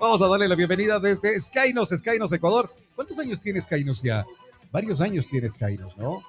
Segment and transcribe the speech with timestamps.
[0.00, 2.72] Vamos a darle la bienvenida desde Skynos, Skynos, Ecuador.
[2.94, 4.24] ¿Cuántos años tiene Skynos ya?
[4.72, 6.22] Varios años tiene Skynos, ¿no?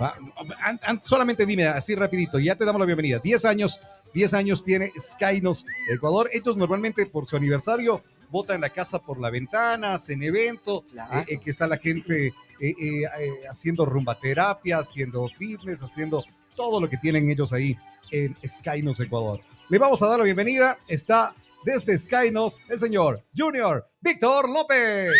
[0.00, 0.14] Va,
[0.62, 3.18] an- an- solamente dime así rapidito, ya te damos la bienvenida.
[3.18, 3.80] 10 años,
[4.14, 6.28] 10 años tiene Skynos Ecuador.
[6.32, 11.20] Ellos normalmente por su aniversario botan la casa por la ventana, hacen evento, Claro.
[11.20, 16.22] eh, eh, que está la gente eh, eh, eh, haciendo rumbaterapia, haciendo fitness, haciendo
[16.54, 17.76] todo lo que tienen ellos ahí
[18.12, 19.40] en Skynos Ecuador.
[19.68, 20.76] Le vamos a dar la bienvenida.
[20.86, 25.10] Está desde Skynos el señor Junior Víctor López.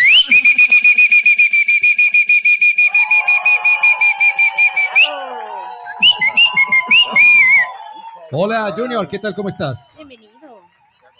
[8.32, 9.34] Hola Junior, ¿qué tal?
[9.34, 9.95] ¿Cómo estás?
[9.96, 10.30] Bienvenido.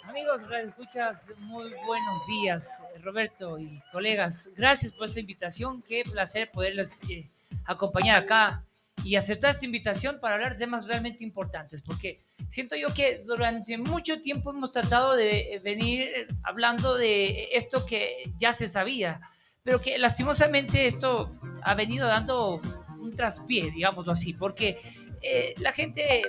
[0.05, 4.49] Amigos, Radio Escuchas, muy buenos días, Roberto y colegas.
[4.55, 5.81] Gracias por esta invitación.
[5.81, 7.29] Qué placer poderles eh,
[7.65, 8.63] acompañar acá
[9.03, 13.77] y aceptar esta invitación para hablar de temas realmente importantes, porque siento yo que durante
[13.77, 19.21] mucho tiempo hemos tratado de eh, venir hablando de esto que ya se sabía,
[19.63, 21.31] pero que lastimosamente esto
[21.63, 22.61] ha venido dando
[22.99, 24.79] un traspié, digámoslo así, porque
[25.21, 26.21] eh, la gente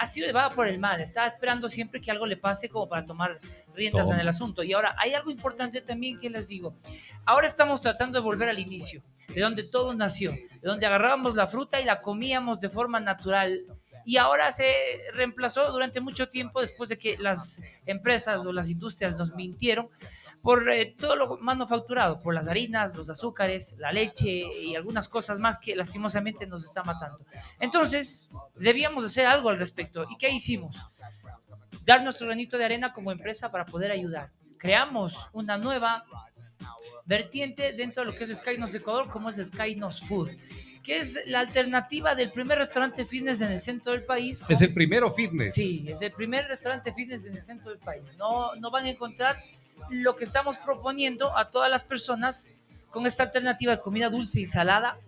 [0.00, 3.04] ha sido llevada por el mal, estaba esperando siempre que algo le pase como para
[3.04, 3.38] tomar
[3.74, 4.62] riendas en el asunto.
[4.62, 6.74] Y ahora hay algo importante también que les digo.
[7.26, 9.02] Ahora estamos tratando de volver al inicio,
[9.34, 13.52] de donde todo nació, de donde agarrábamos la fruta y la comíamos de forma natural.
[14.04, 14.72] Y ahora se
[15.14, 19.88] reemplazó durante mucho tiempo después de que las empresas o las industrias nos mintieron
[20.42, 25.38] por eh, todo lo manufacturado, por las harinas, los azúcares, la leche y algunas cosas
[25.38, 27.24] más que lastimosamente nos está matando.
[27.60, 30.04] Entonces, debíamos hacer algo al respecto.
[30.08, 30.76] ¿Y qué hicimos?
[31.84, 34.30] Dar nuestro granito de arena como empresa para poder ayudar.
[34.58, 36.04] Creamos una nueva
[37.06, 40.30] vertiente dentro de lo que es Skynos Ecuador, como es Skynos Food,
[40.82, 44.44] que es la alternativa del primer restaurante fitness en el centro del país.
[44.48, 45.54] Es el primero fitness.
[45.54, 48.02] Sí, es el primer restaurante fitness en el centro del país.
[48.16, 49.42] No, no van a encontrar
[49.90, 52.50] lo que estamos proponiendo a todas las personas
[52.90, 54.98] con esta alternativa de comida dulce y salada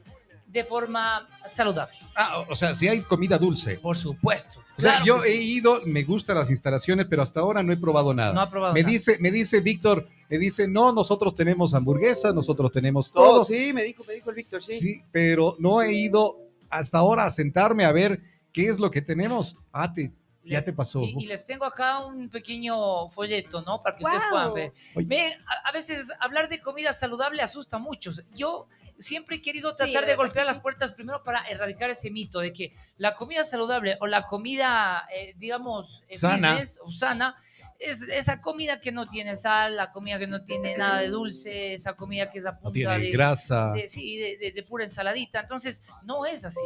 [0.46, 1.96] de forma saludable.
[2.14, 3.76] Ah, o sea, si hay comida dulce.
[3.76, 4.62] Por supuesto.
[4.78, 7.76] O sea, Claro yo he ido, me gustan las instalaciones, pero hasta ahora no he
[7.76, 8.32] probado nada.
[8.32, 8.92] No ha probado me nada.
[8.92, 13.44] dice, me dice Víctor, me dice, no, nosotros tenemos hamburguesas, nosotros tenemos Todo, todo.
[13.44, 14.78] sí, me dijo, me dijo el Víctor, sí.
[14.78, 16.38] Sí, pero no he ido
[16.70, 18.22] hasta ahora a sentarme a ver
[18.52, 19.58] qué es lo que tenemos.
[19.72, 20.10] Ah, te,
[20.44, 21.02] ya te pasó.
[21.02, 23.80] Y, y les tengo acá un pequeño folleto, ¿no?
[23.82, 24.72] Para que ustedes puedan ver.
[24.96, 25.32] Ven,
[25.64, 28.22] a, a veces hablar de comida saludable asusta a muchos.
[28.34, 28.66] Yo
[28.98, 30.16] siempre he querido tratar de verdad.
[30.16, 34.22] golpear las puertas primero para erradicar ese mito de que la comida saludable o la
[34.26, 36.50] comida, eh, digamos, eh, Sana.
[36.52, 37.36] fitness o sana,
[37.78, 41.74] es esa comida que no tiene sal, la comida que no tiene nada de dulce,
[41.74, 43.72] esa comida que es a punta No tiene de, grasa.
[43.72, 45.40] de- sí, de, de- de pura ensaladita.
[45.40, 46.60] Entonces, no es así.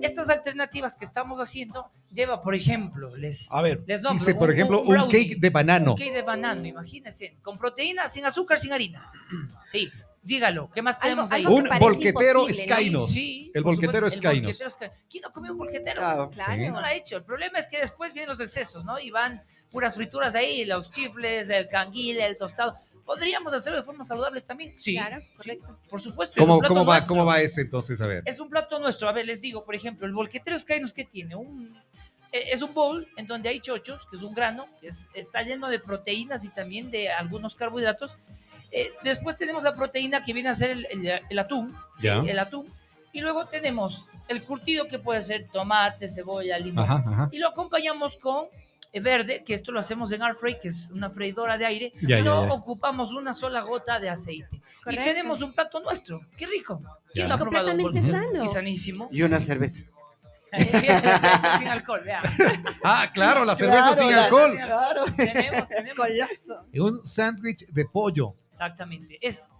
[0.00, 4.48] Estas alternativas que estamos haciendo lleva, por ejemplo, les, A ver, les nombro dice, por
[4.50, 5.10] un- ejemplo, un un, brownie.
[5.30, 5.90] cake de banano.
[5.92, 9.12] un cake de banano, imagínense, con proteína, sin azúcar, sin harinas.
[9.72, 9.90] Sí,
[10.22, 11.44] dígalo, ¿qué más Algo- tenemos ahí?
[11.44, 12.46] algo Un volquetero.
[12.52, 13.10] Skynos.
[13.10, 14.62] Sí, el volquetero Skynos.
[15.10, 15.96] ¿Quién no comió un volquetero?
[15.96, 16.30] Claro.
[16.30, 16.54] Claro.
[16.54, 16.68] Sí.
[16.68, 17.16] No lo ha hecho.
[17.16, 18.98] El problema es que después vienen los excesos, ¿no?
[18.98, 22.76] Y van puras frituras ahí, los chifles, el canguil, el tostado.
[23.04, 24.76] ¿Podríamos hacerlo de forma saludable también?
[24.76, 24.94] Sí.
[24.94, 25.78] Claro, sí, correcto.
[25.88, 26.34] por supuesto.
[26.38, 27.08] ¿Cómo, cómo va, nuestro.
[27.08, 28.00] ¿Cómo va ese entonces?
[28.00, 28.22] A ver.
[28.24, 29.08] Es un plato nuestro.
[29.08, 31.76] A ver, les digo, por ejemplo, el volquetero Skynos que tiene un
[32.32, 35.42] eh, es un bowl en donde hay chochos, que es un grano, que es- está
[35.42, 38.18] lleno de proteínas y también de algunos carbohidratos.
[38.72, 42.66] Eh, después tenemos la proteína que viene a ser el, el- el atún, el atún.
[43.12, 46.84] Y luego tenemos el curtido que puede ser tomate, cebolla, limón.
[46.84, 47.28] Ajá, ajá.
[47.32, 48.46] Y lo acompañamos con
[48.92, 51.92] eh, verde, que esto lo hacemos en air fry, que es una freidora de aire.
[52.00, 52.52] Ya, y ya, no ya.
[52.52, 54.60] ocupamos una sola gota de aceite.
[54.84, 55.02] Correcto.
[55.02, 56.20] Y tenemos un plato nuestro.
[56.36, 56.80] ¡Qué rico!
[57.12, 57.28] ¿Quién Ya.
[57.28, 57.66] lo ha probado?
[57.72, 58.44] Completamente sano.
[58.44, 59.08] Y sanísimo.
[59.10, 59.82] Y una cerveza.
[61.58, 62.20] Sin alcohol, vea.
[62.82, 64.52] Ah, claro, la cerveza Claro, sin la- alcohol.
[64.56, 65.04] Claro.
[65.16, 65.98] Tenemos, tenemos.
[66.74, 68.34] Un sándwich de pollo.
[68.48, 69.18] Exactamente.
[69.20, 69.54] Es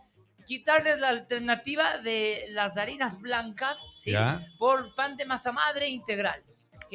[0.47, 4.13] quitarles la alternativa de las harinas blancas, ¿sí?
[4.13, 4.45] Ya.
[4.59, 6.43] Por pan de masa madre integral.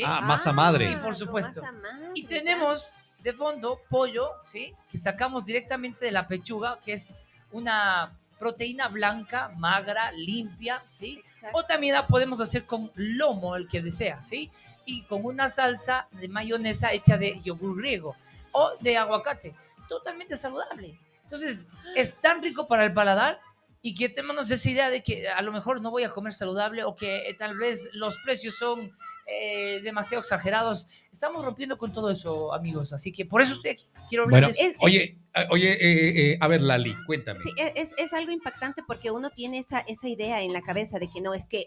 [0.06, 0.92] Ah, masa madre.
[0.92, 1.62] Y por supuesto.
[1.62, 4.74] madre, Y tenemos de fondo pollo, ¿sí?
[4.92, 7.16] Que sacamos directamente de la pechuga, que es
[7.52, 8.10] una
[8.40, 11.22] proteína blanca, magra, limpia, ¿sí?
[11.36, 11.58] Exacto.
[11.60, 14.52] O también la podemos hacer con lomo, el que desea, ¿sí?
[14.86, 18.16] Y con una salsa de mayonesa hecha de yogur griego
[18.52, 19.54] o de aguacate.
[19.90, 21.00] Totalmente saludable.
[21.24, 23.40] Entonces, es tan rico para el paladar
[23.82, 26.96] y quitémonos esa idea de que a lo mejor no voy a comer saludable o
[26.96, 28.92] que eh, tal vez los precios son
[29.28, 30.88] eh, demasiado exagerados.
[31.12, 32.94] Estamos rompiendo con todo eso, amigos.
[32.94, 33.86] Así que por eso estoy aquí.
[34.10, 34.58] Quiero Bueno, hablarles.
[34.60, 35.18] Es- es- oye,
[35.50, 37.42] Oye, eh, eh, a ver, Lali, cuéntame.
[37.42, 40.98] Sí, e- es, es algo impactante porque uno tiene esa, esa idea en la cabeza
[40.98, 41.66] de que no, es que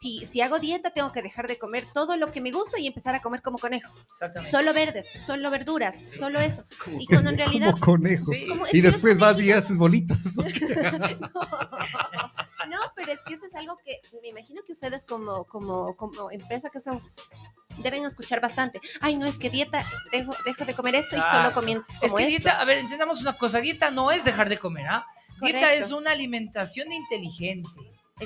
[0.00, 2.86] si, si hago dieta tengo que dejar de comer todo lo que me gusta y
[2.86, 3.92] empezar a comer como conejo.
[4.06, 4.50] Exactamente.
[4.50, 6.64] Solo verdes, solo verduras, solo eso.
[6.98, 7.72] Y cuando en realidad...
[7.72, 8.24] Como conejo.
[8.24, 8.46] Sí.
[8.48, 10.18] como- es Y después vas y haces bolitas.
[12.68, 16.30] No, pero es que eso es algo que me imagino que ustedes como, como, como
[16.30, 17.00] empresa que son
[17.82, 18.80] deben escuchar bastante.
[19.00, 22.22] Ay, no, es que dieta, dejo, dejo de comer eso y solo comiendo Es que
[22.22, 22.28] esto.
[22.28, 25.04] dieta, a ver, entendamos una cosa, dieta no es dejar de comer, ¿ah?
[25.40, 27.68] Dieta es una alimentación inteligente.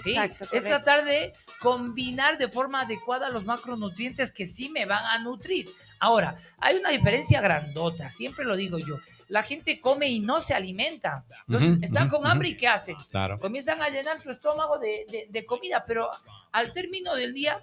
[0.03, 0.11] ¿sí?
[0.17, 5.19] Exacto, Es tratar de combinar de forma adecuada los macronutrientes que sí me van a
[5.21, 5.69] nutrir.
[6.01, 8.99] Ahora, hay una diferencia grandota, siempre lo digo yo.
[9.29, 11.25] La gente come y no se alimenta.
[11.49, 12.97] Entonces, están con hambre y ¿qué hacen?
[13.11, 13.39] Claro.
[13.41, 16.11] comienzan a llenar su estómago de, de- de comida, pero
[16.53, 17.63] al término del día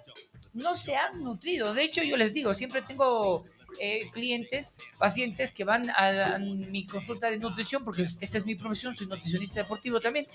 [0.54, 1.74] no se han nutrido.
[1.74, 3.44] De hecho, yo les digo, siempre tengo
[3.80, 8.44] eh, clientes, pacientes que van a, a mi consulta de nutrición, porque es- esa es
[8.46, 10.26] mi profesión, soy nutricionista deportivo también,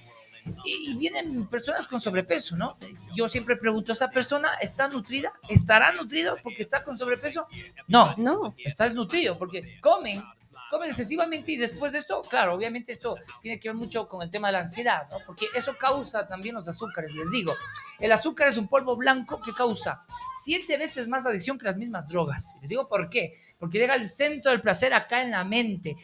[0.66, 2.78] y, y vienen personas con sobrepeso, ¿no?
[3.14, 5.32] Yo siempre pregunto, ¿esa persona está nutrida?
[5.50, 7.46] ¿Estará nutrido porque está con sobrepeso?
[7.88, 10.24] No, No, está desnutrido porque comen,
[10.70, 14.30] comen excesivamente y después de esto, claro, obviamente esto tiene que ver mucho con el
[14.30, 15.18] tema de la ansiedad, ¿no?
[15.26, 17.54] Porque eso causa también los azúcares, les digo.
[18.00, 20.06] El azúcar es un polvo blanco que causa
[20.44, 22.58] siete veces más adicción que las mismas drogas.
[22.62, 23.34] Les digo por qué.
[23.60, 25.96] Porque llega al centro del placer acá en la mente,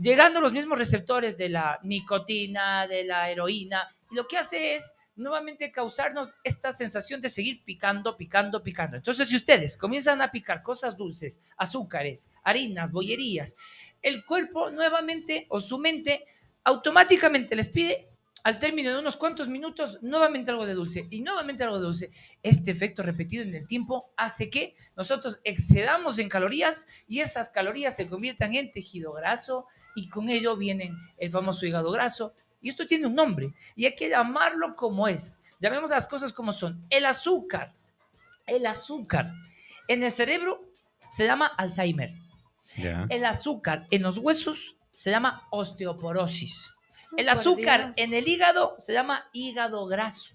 [0.00, 4.74] llegando a los mismos receptores de la nicotina, de la heroína, y lo que hace
[4.74, 8.96] es nuevamente causarnos esta sensación de seguir picando, picando, picando.
[8.96, 13.56] Entonces, si ustedes comienzan a picar cosas dulces, azúcares, harinas, bollerías,
[14.02, 16.24] el cuerpo nuevamente o su mente
[16.64, 18.08] automáticamente les pide
[18.44, 22.10] al término de unos cuantos minutos nuevamente algo de dulce y nuevamente algo de dulce.
[22.42, 27.96] Este efecto repetido en el tiempo hace que nosotros excedamos en calorías y esas calorías
[27.96, 32.34] se conviertan en tejido graso y con ello vienen el famoso hígado graso.
[32.64, 35.42] Y esto tiene un nombre y hay que llamarlo como es.
[35.60, 36.82] Llamemos las cosas como son.
[36.88, 37.74] El azúcar.
[38.46, 39.34] El azúcar
[39.86, 40.64] en el cerebro
[41.10, 42.10] se llama Alzheimer.
[43.10, 46.72] El azúcar en los huesos se llama osteoporosis.
[47.18, 50.34] El azúcar en el hígado se llama hígado graso.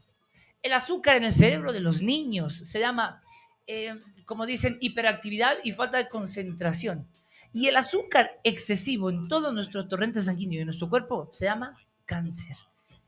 [0.62, 3.24] El azúcar en el cerebro de los niños se llama,
[3.66, 7.08] eh, como dicen, hiperactividad y falta de concentración.
[7.54, 11.75] Y el azúcar excesivo en todo nuestro torrente sanguíneo y en nuestro cuerpo se llama
[12.10, 12.58] cáncer.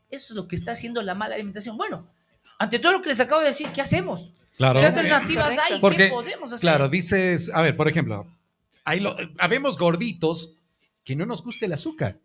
[0.08, 1.76] Eso es lo que está haciendo la mala alimentación.
[1.76, 2.06] Bueno,
[2.58, 4.32] ante todo lo que les acabo de decir, ¿qué hacemos?
[4.56, 4.78] Claro.
[4.78, 5.80] ¿Qué alternativas hay?
[5.80, 6.60] Porque, ¿Qué podemos hacer?
[6.60, 8.26] Claro, dices, a ver, por ejemplo,
[8.84, 10.54] hay lo, habemos gorditos
[11.02, 12.20] que no nos gusta el azúcar.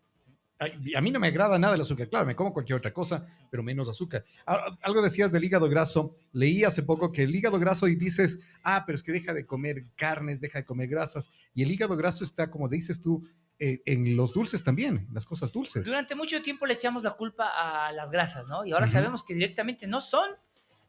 [0.60, 2.08] Ay, A mí no me agrada nada el azúcar.
[2.08, 4.24] Claro, me como cualquier otra cosa, pero menos azúcar.
[4.46, 6.14] Ah, Algo decías del hígado graso.
[6.32, 9.46] Leí hace poco que el hígado graso y dices, ah, pero es que deja de
[9.46, 11.30] comer carnes, deja de comer grasas.
[11.54, 13.24] Y el hígado graso está, como dices tú,
[13.58, 15.84] eh, en los dulces también, las cosas dulces.
[15.84, 18.64] Durante mucho tiempo le echamos la culpa a las grasas, ¿no?
[18.64, 20.30] Y ahora sabemos que directamente no son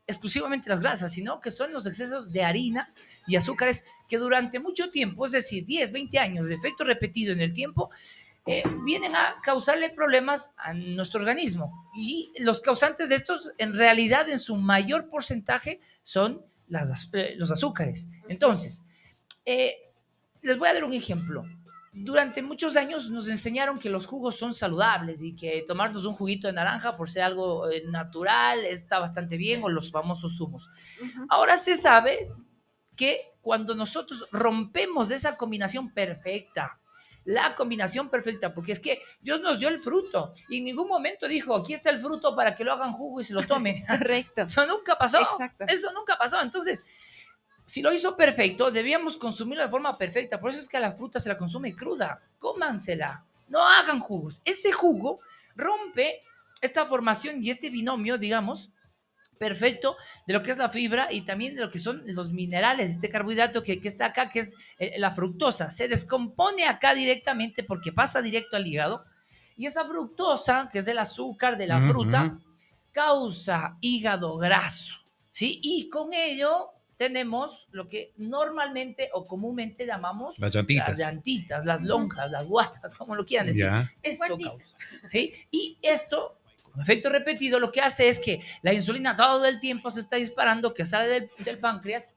[0.06, 4.90] exclusivamente las grasas, sino que son los excesos de harinas y azúcares que durante mucho
[4.90, 7.92] tiempo, es decir, 10, 20 años de efecto repetido en el tiempo,
[8.48, 11.92] eh, vienen a causarle problemas a nuestro organismo.
[11.96, 17.52] Y los causantes de estos, en realidad, en su mayor porcentaje, son las eh, los
[17.52, 18.10] azúcares.
[18.28, 18.84] Entonces,
[19.46, 19.76] eh,
[20.42, 21.46] les voy a dar un ejemplo.
[22.02, 26.48] Durante muchos años nos enseñaron que los jugos son saludables y que tomarnos un juguito
[26.48, 30.70] de naranja por ser algo eh, natural está bastante bien o los famosos zumos.
[31.28, 32.32] Ahora se sabe
[32.96, 36.80] que cuando nosotros rompemos esa combinación perfecta,
[37.26, 41.28] la combinación perfecta, porque es que Dios nos dio el fruto y en ningún momento
[41.28, 43.86] dijo, aquí está el fruto para que lo hagan jugo y se lo tomen.
[43.88, 44.44] Correcto.
[44.44, 45.20] Eso nunca pasó.
[45.22, 45.66] Exacto.
[45.68, 46.42] Eso nunca pasó.
[46.42, 46.86] Entonces,
[47.70, 50.40] si lo hizo perfecto, debíamos consumirlo de forma perfecta.
[50.40, 52.20] Por eso es que a la fruta se la consume cruda.
[52.40, 53.24] Cómansela.
[53.48, 54.42] No hagan jugos.
[54.44, 55.20] Ese jugo
[55.56, 56.20] rompe
[56.64, 58.72] esta formación y este binomio, digamos,
[59.38, 62.90] perfecto de lo que es la fibra y también de lo que son los minerales,
[62.90, 65.70] este carbohidrato que, que está acá, que es eh, la fructosa.
[65.70, 69.06] Se descompone acá directamente porque pasa directo al hígado.
[69.56, 72.36] Y esa fructosa, que es el azúcar de la fruta,
[72.92, 75.60] causa hígado graso, ¿sí?
[75.62, 80.90] Y con ello tenemos lo que normalmente o comúnmente llamamos Las llantitas.
[80.90, 83.68] las llantitas, las lonjas, las guatas, como lo quieran decir.
[83.68, 83.90] Ya.
[84.04, 84.76] Eso causa,
[85.08, 85.34] ¿sí?
[85.50, 89.90] Y esto, con efecto repetido, lo que hace es que la insulina todo el tiempo
[89.90, 92.16] se está disparando, que sale del, del páncreas,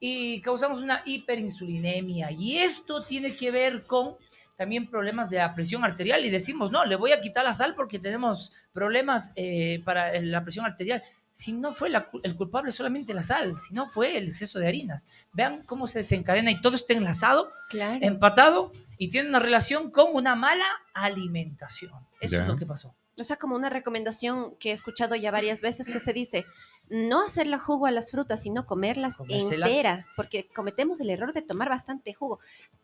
[0.00, 2.32] y causamos una hiperinsulinemia.
[2.32, 4.16] Y esto tiene que ver con
[4.56, 7.76] también problemas de la presión arterial y decimos, no, le voy a quitar la sal
[7.76, 11.04] porque tenemos problemas eh, para la presión arterial.
[11.36, 14.68] Si no fue la el culpable solamente la sal, si no fue el exceso de
[14.68, 15.06] harinas.
[15.34, 17.98] Vean cómo se desencadena y todo está enlazado, Claro.
[18.00, 20.64] empatado y tiene una relación con una mala
[20.94, 21.92] alimentación.
[22.22, 22.94] Eso es lo que pasó.
[23.18, 26.46] O sea, como una recomendación que he escuchado ya varias veces que se dice,
[26.88, 29.68] no hacerle jugo a las frutas, sino comerlas Comérselas.
[29.70, 32.40] entera, porque cometemos el error de tomar bastante jugo.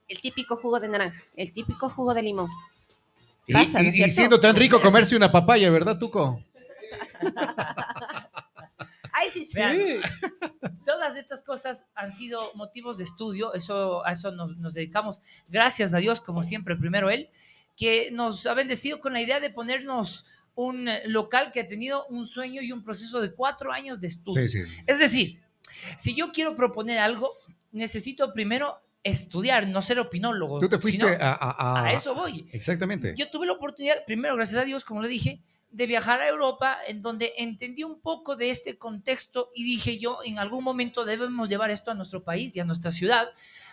[0.09, 2.49] El típico jugo de naranja, el típico jugo de limón.
[3.47, 6.43] Y, Pasa, ¿no y- y siendo tan rico comerse una papaya, ¿verdad, Tuco?
[9.31, 9.47] Sí.
[9.55, 9.79] Vean,
[10.85, 15.95] todas estas cosas han sido motivos de estudio, eso, a eso nos, nos dedicamos, gracias
[15.95, 17.29] a Dios, como siempre, primero Él,
[17.77, 22.27] que nos ha bendecido con la idea de ponernos un local que ha tenido un
[22.27, 24.47] sueño y un proceso de cuatro años de estudio.
[24.47, 24.67] Sí, sí.
[24.69, 24.81] sí.
[24.87, 25.41] Es decir,
[25.97, 27.31] si yo quiero proponer algo,
[27.71, 30.59] necesito primero estudiar, no ser opinólogo.
[30.61, 31.51] Tú te fuiste sino a, a-
[31.81, 32.47] a- a eso voy.
[32.53, 33.15] Exactamente.
[33.17, 35.41] Yo tuve la oportunidad, primero, gracias a Dios, como le dije,
[35.73, 40.19] de viajar a Europa, en donde entendí un poco de este contexto y dije yo,
[40.25, 43.29] en algún momento debemos llevar esto a nuestro país y a nuestra ciudad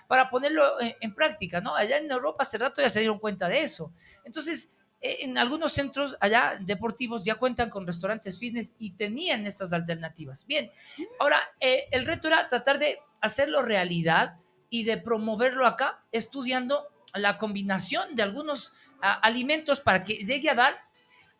[0.07, 1.75] para ponerlo en, en práctica, ¿no?
[1.75, 3.91] Allá en Europa hace rato ya se dieron cuenta de eso.
[4.23, 9.71] Entonces, eh, en algunos centros allá deportivos ya cuentan con restaurantes fitness y tenían estas
[9.71, 10.45] alternativas.
[10.45, 10.71] Bien,
[11.19, 14.37] ahora eh, el reto era tratar de hacerlo realidad
[14.69, 20.55] y de promoverlo acá, estudiando la combinación de algunos ah, alimentos para que llegue a
[20.55, 20.88] dar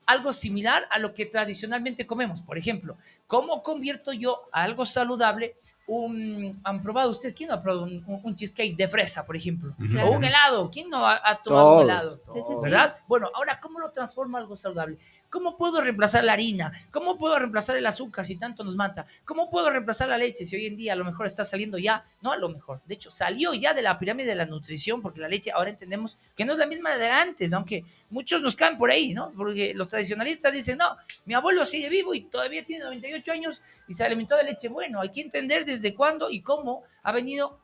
[0.09, 2.41] algo similar a lo que tradicionalmente comemos.
[2.41, 2.97] Por ejemplo,
[3.27, 5.55] ¿cómo convierto yo a algo saludable
[5.87, 6.59] un...
[6.63, 7.33] ¿Han probado ustedes?
[7.33, 9.73] ¿Quién no ha probado un, un- cheesecake de fresa, por ejemplo?
[9.91, 10.09] Claro.
[10.09, 10.69] O un helado.
[10.71, 12.09] ¿Quién no ha, ha tomado un helado?
[12.11, 12.53] Sí, sí, sí.
[12.63, 12.95] ¿Verdad?
[13.07, 14.97] Bueno, ahora, ¿cómo lo transformo a algo saludable?
[15.29, 16.71] ¿Cómo puedo reemplazar la harina?
[16.91, 19.05] ¿Cómo puedo reemplazar el azúcar si tanto nos mata?
[19.25, 22.03] ¿Cómo puedo reemplazar la leche si hoy en día a lo mejor está saliendo ya?
[22.21, 22.81] No a lo mejor.
[22.85, 26.17] De hecho, salió ya de la pirámide de la nutrición porque la leche ahora entendemos
[26.35, 29.31] que no es la misma de antes, aunque muchos nos caen por ahí, ¿no?
[29.35, 33.93] Porque los tradicionalistas dicen, no, mi abuelo sigue vivo y todavía tiene 98 años y
[33.93, 34.67] se alimentó de leche.
[34.67, 37.59] Bueno, hay que entender desde cuándo y cómo ha venido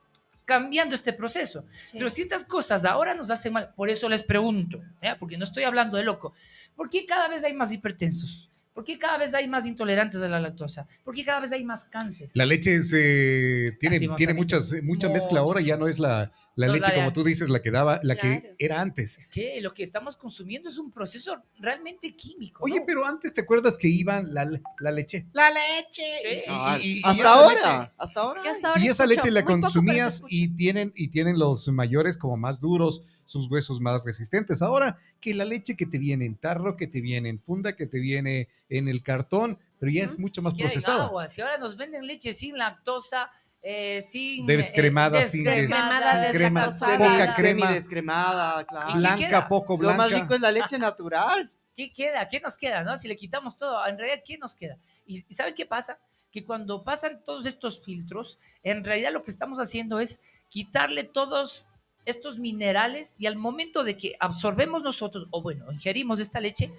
[0.46, 1.62] cambiando este proceso.
[1.62, 1.98] Sí.
[1.98, 5.18] Pero si estas cosas ahora nos hacen mal, por eso les pregunto, ¿ya?
[5.18, 6.34] porque no estoy hablando de loco,
[6.76, 8.52] ¿por qué cada vez hay más hipertensos?
[8.74, 10.86] ¿Por qué cada vez hay más intolerantes a la lactosa?
[11.04, 12.30] ¿Por qué cada vez hay más cáncer?
[12.34, 16.68] La leche es, eh, tiene, tiene muchas, mucha mezcla ahora, ya no es la, la
[16.68, 18.42] No leche la como tú dices, la que daba, la Claro.
[18.42, 19.18] que era antes.
[19.18, 22.64] Es que lo que estamos consumiendo es un proceso realmente químico.
[22.64, 22.86] Oye, ¿no?
[22.86, 24.46] pero antes te acuerdas que iban la,
[24.80, 25.28] la leche.
[25.34, 26.04] La leche.
[26.24, 26.30] Sí.
[26.30, 28.42] Y- Ah, y- y hasta esa ahora, leche- hasta ahora.
[28.42, 32.18] Que hasta ahora Y esa escucho leche la consumías y tienen, y tienen los mayores
[32.18, 34.62] como más duros, sus huesos más resistentes.
[34.62, 37.88] Ahora que la leche que te viene en tarro, que te viene en funda, que
[37.88, 41.06] te viene en el cartón, pero ya es mucho más Quieren procesada.
[41.06, 41.30] agua.
[41.30, 43.30] Si ahora nos venden leche sin lactosa,
[43.68, 44.46] eh, sin...
[44.46, 47.66] Descremada, eh, sin Descremada, des- crema, poca crema.
[47.68, 48.90] semidescremada, claro.
[48.92, 49.98] ¿Y qué Blanca, poco Lo blanca.
[49.98, 51.52] más rico es la leche natural.
[51.76, 52.28] ¿Qué queda?
[52.28, 52.84] ¿Qué nos queda?
[52.84, 52.96] ¿no?
[52.96, 54.78] Si le quitamos todo, en realidad, ¿qué nos queda?
[55.08, 55.98] ¿Y y sabe qué pasa?
[56.32, 61.70] Que cuando pasan todos estos filtros, en realidad lo que estamos haciendo es quitarle todos
[62.06, 66.72] estos minerales y al momento de que absorbemos nosotros, o bueno, ingerimos esta leche,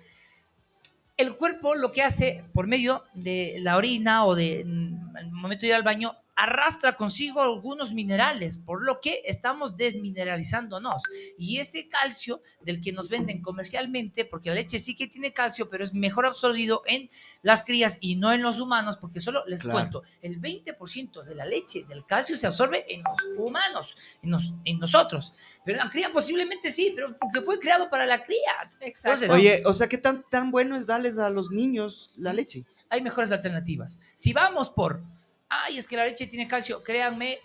[1.17, 5.63] el cuerpo lo que hace por medio de la orina o de mm, el momento
[5.63, 11.03] de ir al baño arrastra consigo algunos minerales, por lo que estamos desmineralizándonos.
[11.39, 15.69] Y ese calcio del que nos venden comercialmente, porque la leche sí que tiene calcio,
[15.71, 17.09] pero es mejor absorbido en
[17.43, 19.79] las crías y no en los humanos, porque solo les Claro.
[19.79, 24.55] cuento, el 20% de la leche, del calcio, se absorbe en los humanos, en, nos-
[24.65, 25.33] en nosotros.
[25.65, 28.73] Pero la cría posiblemente sí, pero porque fue creado para la cría.
[28.81, 29.25] Exacto.
[29.25, 32.65] Entonces, Oye, o sea, ¿qué tan, tan bueno es darles a los niños la leche?
[32.89, 33.99] hay mejores alternativas.
[34.15, 35.03] Si vamos por,
[35.49, 37.39] ay, es que la leche tiene calcio, créanme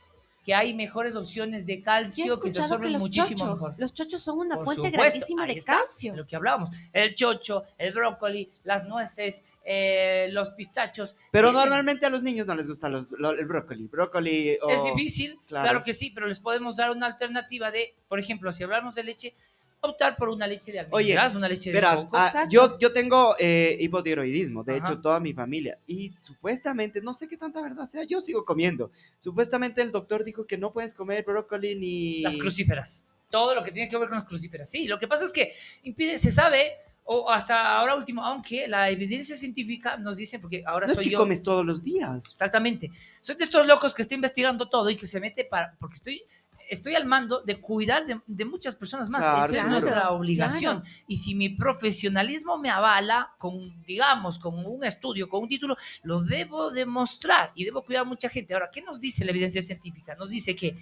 [0.44, 3.76] que hay mejores opciones de calcio que que absorben los muchísimo chochos, mejor.
[3.78, 6.12] los chochos son una Por fuente supuesto, grandísima de está, calcio.
[6.14, 6.72] de lo que hablábamos.
[6.94, 11.16] El chocho, el brócoli, las nueces, eh, los pistachos.
[11.32, 13.88] Pero Tienen- normalmente a los niños no les gusta los- lo- el brócoli.
[13.88, 14.70] Brócoli o...
[14.72, 15.64] Es difícil, claro.
[15.70, 15.84] claro.
[15.84, 19.36] que sí, pero les podemos dar una alternativa de, por ejemplo, si hablamos de leche,
[19.82, 22.10] optar por una leche de Oye, almendras, una leche de Verás, coco.
[22.18, 24.88] ah, yo, yo tengo eh, hipotiroidismo, de Ajá.
[24.92, 28.92] hecho toda mi familia, y supuestamente, no sé qué tanta verdad sea, yo sigo comiendo.
[29.20, 32.22] Supuestamente el doctor dijo que no puedes comer brócoli ni...
[32.22, 33.06] las crucíferas.
[33.30, 34.70] Todo lo que tiene que ver con las crucíferas.
[34.70, 36.74] Sí, lo que pasa es que impide, se sabe,
[37.04, 41.06] o hasta ahora último, aunque la evidencia científica nos dice, porque ahora No es soy
[41.06, 41.18] que yo.
[41.18, 42.30] comes todos los días.
[42.30, 42.92] Exactamente.
[43.22, 45.76] Soy de estos locos que está investigando todo y que se mete para.
[45.80, 46.24] Porque estoy.
[46.72, 49.26] Estoy al mando de cuidar de, de muchas personas más.
[49.26, 50.82] Claro, Esa es nuestra obligación.
[51.06, 56.22] Y si mi profesionalismo me avala con, digamos, con un estudio, con un título, lo
[56.22, 58.54] debo demostrar y debo cuidar a mucha gente.
[58.54, 60.16] Ahora, ¿qué nos dice la evidencia científica?
[60.16, 60.78] Nos dice que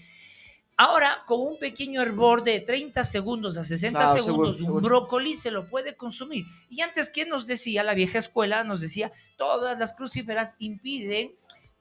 [0.82, 5.00] Ahora, con un pequeño hervor de 30 segundos a 60 Claro, segundos, seguro, un seguro.
[5.02, 6.46] brócoli se lo puede consumir.
[6.70, 8.64] Y antes, ¿qué nos decía la vieja escuela?
[8.64, 11.34] Nos decía, todas las crucíferas impiden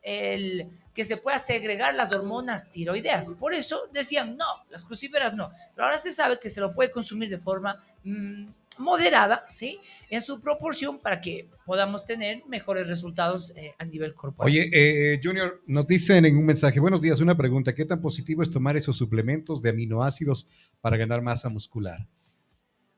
[0.08, 3.30] el que se pueda segregar las hormonas tiroideas.
[3.38, 5.50] Por eso decían, no, las crucíferas no.
[5.74, 8.46] Pero ahora se sabe que se lo puede consumir de forma mm,
[8.78, 9.78] moderada, ¿sí?
[10.08, 14.50] En su proporción para que podamos tener mejores resultados eh, a nivel corporal.
[14.50, 18.42] Oye, eh, Junior, nos dicen en un mensaje, buenos días, una pregunta, ¿qué tan positivo
[18.42, 20.48] es tomar esos suplementos de aminoácidos
[20.80, 22.08] para ganar masa muscular?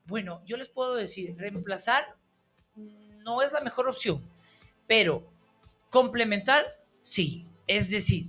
[0.06, 2.04] Bueno, yo les puedo decir, reemplazar
[3.24, 4.22] no es la mejor opción,
[4.86, 5.28] pero
[5.90, 7.44] complementar, sí.
[7.66, 8.26] Es decir,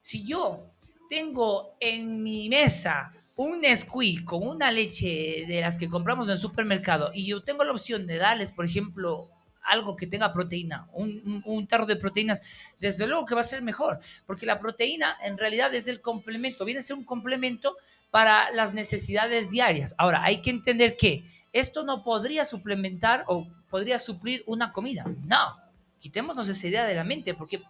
[0.00, 0.72] si yo
[1.08, 6.38] tengo en mi mesa un Nesquik con una leche de las que compramos en el
[6.38, 9.30] supermercado y yo tengo la opción de darles, por ejemplo,
[9.64, 12.42] algo que tenga proteína, un, tarro de proteínas,
[12.80, 16.64] desde luego que va a ser mejor, porque la proteína en realidad es el complemento,
[16.64, 17.76] viene a ser un complemento
[18.10, 19.94] para las necesidades diarias.
[19.98, 25.04] Ahora, hay que entender que esto no podría suplementar o podría suplir una comida.
[25.24, 25.56] No,
[25.98, 27.62] quitémonos esa idea de la mente, porque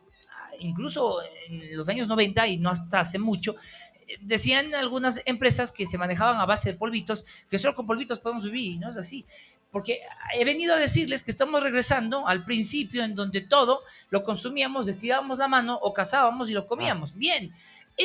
[0.60, 1.18] incluso
[1.48, 3.56] en los años 90 y no hasta hace mucho,
[4.20, 8.44] decían algunas empresas que se manejaban a base de polvitos, que solo con polvitos podemos
[8.44, 9.24] vivir, y no es así.
[9.70, 10.00] Porque
[10.34, 13.80] he venido a decirles que estamos regresando al principio en donde todo
[14.10, 17.16] lo consumíamos, estirábamos la mano o cazábamos y lo comíamos.
[17.16, 17.54] Bien,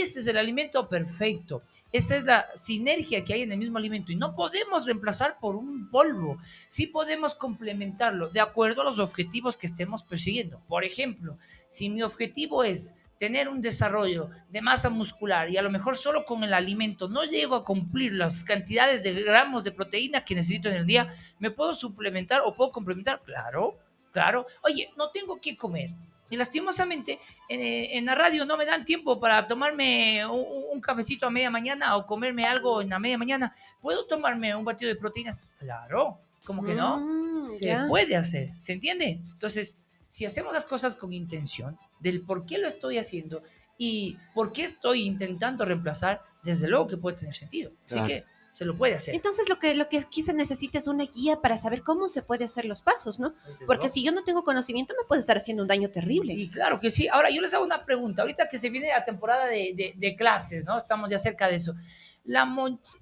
[0.02, 1.62] este es el alimento perfecto.
[1.92, 5.56] Esa es la sinergia que hay en el mismo alimento y no podemos reemplazar por
[5.56, 6.38] un polvo.
[6.68, 10.62] Sí podemos complementarlo de acuerdo a los objetivos que estemos persiguiendo.
[10.68, 11.38] Por ejemplo,
[11.70, 16.24] si mi objetivo es tener un desarrollo de masa muscular y a lo mejor solo
[16.24, 20.70] con el alimento no llego a cumplir las cantidades de gramos de proteína que necesito
[20.70, 23.22] en el día, ¿me puedo suplementar o puedo complementar?
[23.24, 23.78] Claro,
[24.12, 24.46] claro.
[24.64, 25.92] Oye, no tengo que comer.
[26.30, 27.20] Y lastimosamente
[27.50, 32.06] en, la radio no me dan tiempo para tomarme un, cafecito a media mañana o
[32.06, 33.56] comerme algo en la media mañana.
[33.82, 35.42] ¿Puedo tomarme un batido de proteínas?
[35.60, 37.00] Claro, como que no.
[37.00, 39.22] Mm, Se puede hacer, ¿se entiende?
[39.32, 43.42] Entonces, si hacemos las cosas con intención, del por qué lo estoy haciendo
[43.78, 47.72] y por qué estoy intentando reemplazar, desde luego que puede tener sentido.
[47.86, 48.24] Así que
[48.58, 49.14] se lo puede hacer.
[49.14, 52.24] Entonces lo que, lo que aquí se necesita es una guía para saber cómo se
[52.24, 53.36] puede hacer los pasos, ¿no?
[53.68, 56.34] Porque si yo no tengo conocimiento me puede estar haciendo un daño terrible.
[56.34, 57.08] Y claro que sí.
[57.08, 58.24] Ahora yo les hago una pregunta.
[58.24, 60.76] Ahorita que se viene la temporada de, de, clases, ¿no?
[60.76, 61.76] Estamos ya cerca de eso.
[62.24, 62.52] La,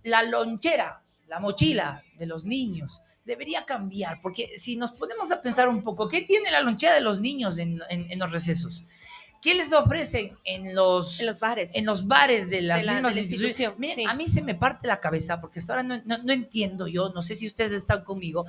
[0.03, 5.69] la lonchera, la mochila de los niños debería cambiar, porque si nos ponemos a pensar
[5.69, 8.83] un poco, ¿qué tiene la lonchera de los niños en, en, los recesos?
[9.45, 11.75] ¿Qué les ofrecen en los, en los bares?
[11.75, 13.95] En los bares de las mismas instituciones.
[14.07, 17.21] a mí se me parte la cabeza porque hasta ahora no, no, entiendo yo, no
[17.21, 18.47] sé si ustedes están conmigo,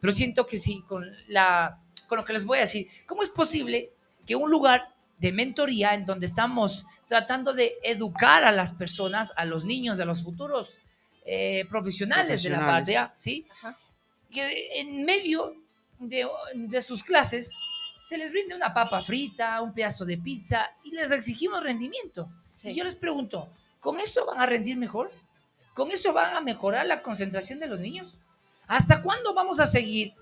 [0.00, 1.78] pero siento que sí, con, la,
[2.08, 2.88] con lo que les voy a decir.
[3.06, 3.92] ¿Cómo es posible
[4.26, 9.44] que un lugar de mentoría en donde estamos tratando de educar a las personas, a
[9.44, 10.80] los niños, a los futuros
[11.24, 13.46] eh, profesionales, de la patria, ¿sí?
[14.28, 15.54] que en medio
[16.00, 17.54] de, de sus clases
[18.02, 22.28] se les brinde una papa frita, un pedazo de pizza y les exigimos rendimiento.
[22.64, 23.48] Y yo les pregunto,
[23.80, 25.12] ¿con eso van a rendir mejor?
[25.72, 28.18] ¿Con eso van a mejorar la concentración de los niños?
[28.66, 30.14] ¿Hasta cuándo vamos a seguir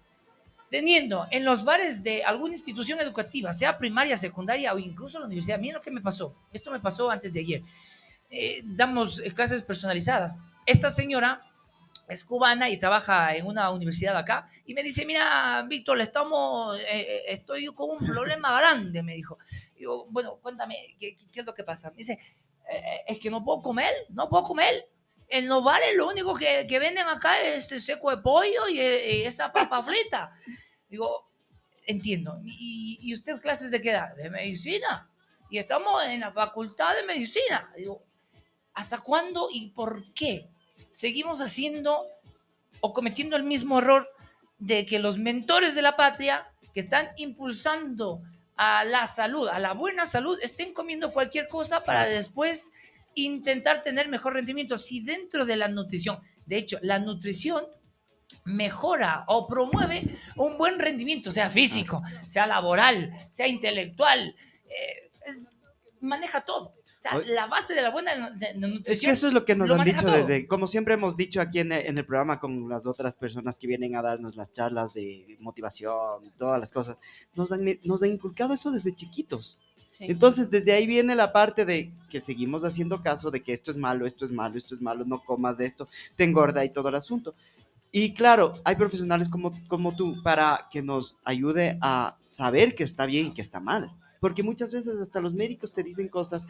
[0.70, 5.58] teniendo en los bares de alguna institución educativa, sea primaria, secundaria o incluso la universidad?
[5.58, 6.36] Miren lo que me pasó.
[6.52, 7.62] Esto me pasó antes de ayer.
[8.28, 10.38] Eh, damos clases personalizadas.
[10.66, 11.42] Esta señora
[12.10, 16.78] es cubana y trabaja en una universidad acá, y me dice, mira, Víctor, le estamos,
[16.78, 19.38] eh, eh, estoy con un problema grande, me dijo.
[19.74, 21.90] Digo, bueno, cuéntame, ¿qué, ¿qué, es lo que pasa?
[21.90, 22.18] Me dice,
[22.70, 24.88] eh, es que no puedo comer, no puedo comer.
[25.28, 28.80] En los bares lo único que, que venden acá es el seco de pollo y,
[28.80, 30.32] esa papa frita.
[30.88, 31.30] Digo,
[31.86, 32.36] entiendo.
[32.44, 34.14] ¿Y, ¿Y usted clases de qué edad?
[34.16, 35.10] De medicina.
[35.50, 37.72] Y estamos en la facultad de medicina.
[37.76, 38.04] Digo,
[38.74, 40.48] ¿hasta cuándo y por qué
[40.90, 41.98] seguimos haciendo
[42.80, 44.08] o cometiendo el mismo error
[44.58, 48.22] de que los mentores de la patria que están impulsando
[48.56, 52.72] a la salud, a la buena salud, estén comiendo cualquier cosa para después
[53.14, 54.78] intentar tener mejor rendimiento.
[54.78, 57.64] Si dentro de la nutrición, de hecho, la nutrición
[58.44, 64.34] mejora o promueve un buen rendimiento, sea físico, sea laboral, sea intelectual,
[64.66, 65.10] eh,
[66.00, 66.74] maneja todo.
[67.00, 68.82] Sea, la base de la buena nutrición.
[68.84, 71.58] Es que eso es lo que nos han dicho desde, como siempre hemos dicho aquí
[71.58, 76.30] en, el programa con las otras personas que vienen a darnos las charlas de motivación,
[76.36, 76.98] todas las cosas,
[77.34, 79.56] nos han, nos han inculcado eso desde chiquitos.
[79.98, 83.78] Entonces, desde ahí viene la parte de que seguimos haciendo caso de que esto es
[83.78, 86.90] malo, esto es malo, esto es malo, no comas de esto, te engorda y todo
[86.90, 87.34] el asunto.
[87.92, 93.06] Y claro, hay profesionales como, como tú para que nos ayude a saber que está
[93.06, 93.90] bien y que está mal.
[94.20, 96.46] Porque muchas veces hasta los médicos te dicen cosas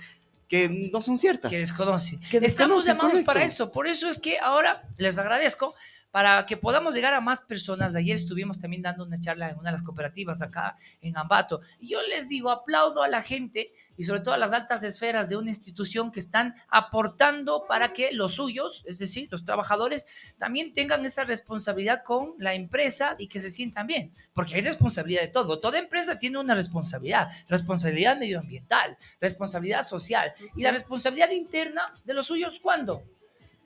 [0.51, 1.49] que no son ciertas.
[1.49, 2.21] Que desconocen.
[2.33, 3.71] Estamos llamados para eso.
[3.71, 5.77] Por eso es que ahora les agradezco,
[6.11, 7.97] para que podamos llegar a más personas.
[7.97, 11.61] Ayer estuvimos también dando una charla en una de las cooperativas acá en Ambato.
[11.79, 13.71] Y yo les digo, aplaudo a la gente
[14.01, 18.13] y sobre todo a las altas esferas de una institución que están aportando para que
[18.13, 20.07] los suyos, es decir, los trabajadores,
[20.39, 25.21] también tengan esa responsabilidad con la empresa y que se sientan bien, porque hay responsabilidad
[25.21, 25.61] de todo.
[25.61, 32.27] Toda empresa tiene una responsabilidad, responsabilidad medioambiental, responsabilidad social y la responsabilidad interna de los
[32.27, 33.03] suyos, ¿cuándo?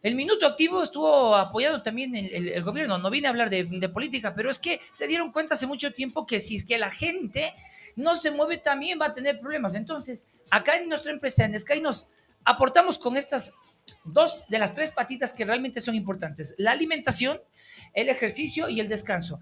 [0.04, 2.98] El minuto activo estuvo apoyado también el, el, el gobierno.
[2.98, 5.94] No vine a hablar de, de, política, pero es que se dieron cuenta hace mucho
[5.94, 7.54] tiempo que si es que la gente
[7.96, 9.74] no se mueve también va a tener problemas.
[9.74, 12.06] Entonces, acá en nuestra empresa, en Sky, nos
[12.44, 13.54] aportamos con estas
[14.04, 16.54] dos de las tres patitas que realmente son importantes.
[16.58, 17.40] La alimentación,
[17.94, 19.40] el ejercicio y el descanso.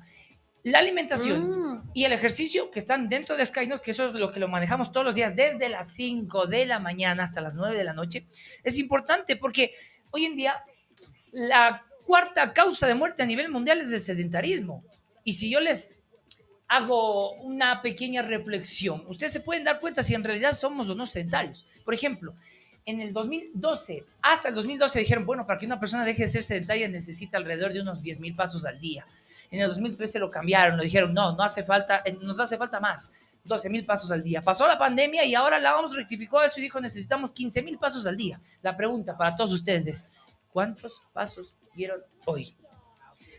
[0.62, 1.90] La alimentación mm.
[1.92, 4.92] y el ejercicio que están dentro de Skynos, que eso es lo que lo manejamos
[4.92, 8.28] todos los días, desde las 5 de la mañana hasta las 9 de la noche,
[8.62, 9.74] es importante porque
[10.12, 10.62] hoy en día
[11.32, 14.84] la cuarta causa de muerte a nivel mundial es el sedentarismo.
[15.24, 15.98] Y si yo les
[16.68, 21.06] hago una pequeña reflexión, ustedes se pueden dar cuenta si en realidad somos o no
[21.06, 21.66] sedentarios.
[21.84, 22.34] Por ejemplo,
[22.84, 26.42] en el 2012, hasta el 2012 dijeron, bueno, para que una persona deje de ser
[26.42, 29.06] sedentaria necesita alrededor de unos 10 mil pasos al día.
[29.50, 33.12] En el 2013 lo cambiaron, lo dijeron, no, no hace falta, nos hace falta más.
[33.44, 34.40] 12 mil pasos al día.
[34.42, 38.06] Pasó la pandemia y ahora la OMS rectificó eso y dijo necesitamos 15 mil pasos
[38.06, 38.40] al día.
[38.62, 40.12] La pregunta para todos ustedes es,
[40.48, 42.54] ¿cuántos pasos dieron hoy?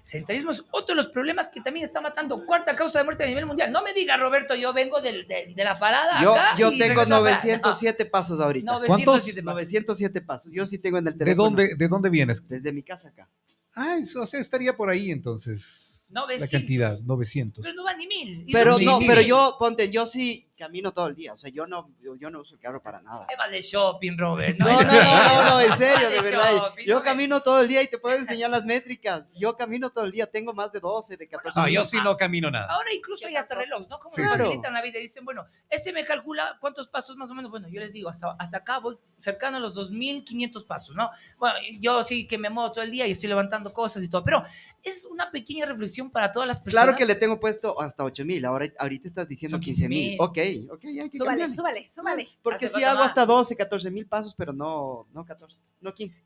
[0.04, 2.46] Sedentarismo es otro de los problemas que también está matando.
[2.46, 3.72] Cuarta causa de muerte a nivel mundial.
[3.72, 6.22] No me diga, Roberto, yo vengo de, de, de la parada.
[6.22, 7.40] Yo, acá yo y tengo regreso acá.
[7.40, 8.70] 907 pasos ahorita.
[8.70, 9.06] No, ¿Cuántos?
[9.06, 9.64] 907 pasos.
[9.64, 10.52] 907 pasos.
[10.52, 11.44] Yo sí tengo en el ¿De teléfono.
[11.46, 12.46] dónde, ¿De dónde vienes?
[12.46, 13.30] Desde mi casa acá.
[13.76, 15.93] Ah, eso o sea, estaría por ahí entonces.
[16.14, 16.52] La 900.
[16.52, 17.64] cantidad, 900.
[17.64, 18.44] Pero no va ni mil.
[18.48, 19.08] Y Pero no, mil.
[19.08, 21.34] pero yo, ponte, yo sí camino todo el día.
[21.34, 23.26] O sea, yo no, yo, yo no uso el carro para nada.
[23.30, 24.58] Ahí va de shopping, Robert.
[24.60, 26.56] No, no, no, no, no, en serio, de verdad.
[26.56, 29.26] shopping, Yo camino todo el día y te puedo enseñar las métricas.
[29.34, 31.60] Yo camino todo el día, tengo más de 12, de 14.
[31.60, 32.68] No, yo sí no camino nada.
[32.70, 34.00] Ahora incluso hay hasta reloj, ¿no?
[34.00, 35.00] Como Sí, facilitan la vida.
[35.00, 37.50] Dicen, bueno, ese me calcula cuántos pasos más o menos.
[37.50, 41.10] Bueno, yo les digo, hasta, hasta acá voy cercano a los 2.500 pasos, ¿no?
[41.38, 44.24] Bueno, yo sí que me muevo todo el día y estoy levantando cosas y todo,
[44.24, 44.44] pero
[44.84, 46.86] es una pequeña reflexión para todas las personas.
[46.86, 48.46] Claro que le tengo puesto hasta 8000.
[48.46, 50.18] Ahora, ahorita estás diciendo Son 15000.
[50.18, 50.70] 15,000.
[50.70, 51.56] Ok, ok, hay que Súbale, cambiarle.
[51.56, 52.30] súbale, súbale.
[52.42, 53.10] Porque Hace sí falta hago más.
[53.10, 56.24] hasta 12, 14 mil pasos, pero no, no 14, no 15.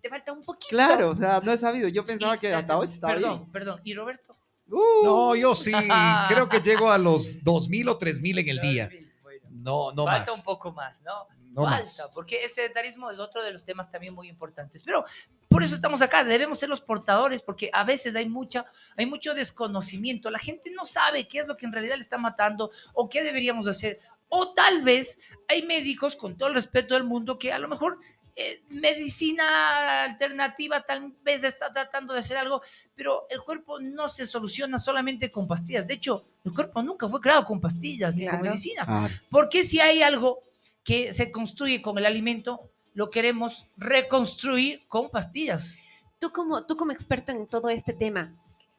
[0.00, 0.68] Te falta un poquito.
[0.70, 1.88] Claro, o sea, no he sabido.
[1.88, 3.52] Yo pensaba Y- que hasta 8 estaba Perdón, bien.
[3.52, 3.80] perdón.
[3.84, 4.36] ¿Y Roberto?
[4.70, 5.70] Uh, No, yo sí.
[6.28, 8.90] Creo que llego a los 2000 o 3000 en el día.
[9.22, 10.38] Bueno, No, no falta más.
[10.38, 11.26] un poco más, ¿no?
[11.52, 12.10] No Falta, más.
[12.14, 14.82] porque el sedentarismo es otro de los temas también muy importantes.
[14.82, 15.04] Pero
[15.52, 18.64] por eso estamos acá, debemos ser los portadores, porque a veces hay, mucha,
[18.96, 20.30] hay mucho desconocimiento.
[20.30, 23.22] La gente no sabe qué es lo que en realidad le está matando o qué
[23.22, 24.00] deberíamos hacer.
[24.28, 27.98] O tal vez hay médicos, con todo el respeto del mundo, que a lo mejor
[28.34, 32.62] eh, medicina alternativa tal vez está tratando de hacer algo,
[32.94, 35.86] pero el cuerpo no se soluciona solamente con pastillas.
[35.86, 38.44] De hecho, el cuerpo nunca fue creado con pastillas ni con Claro.
[38.46, 38.84] medicina.
[38.88, 40.40] ah, Porque si hay algo
[40.82, 45.76] que se construye con el alimento, lo queremos reconstruir con pastillas.
[46.18, 48.32] Tú como, tú como experto en todo este tema,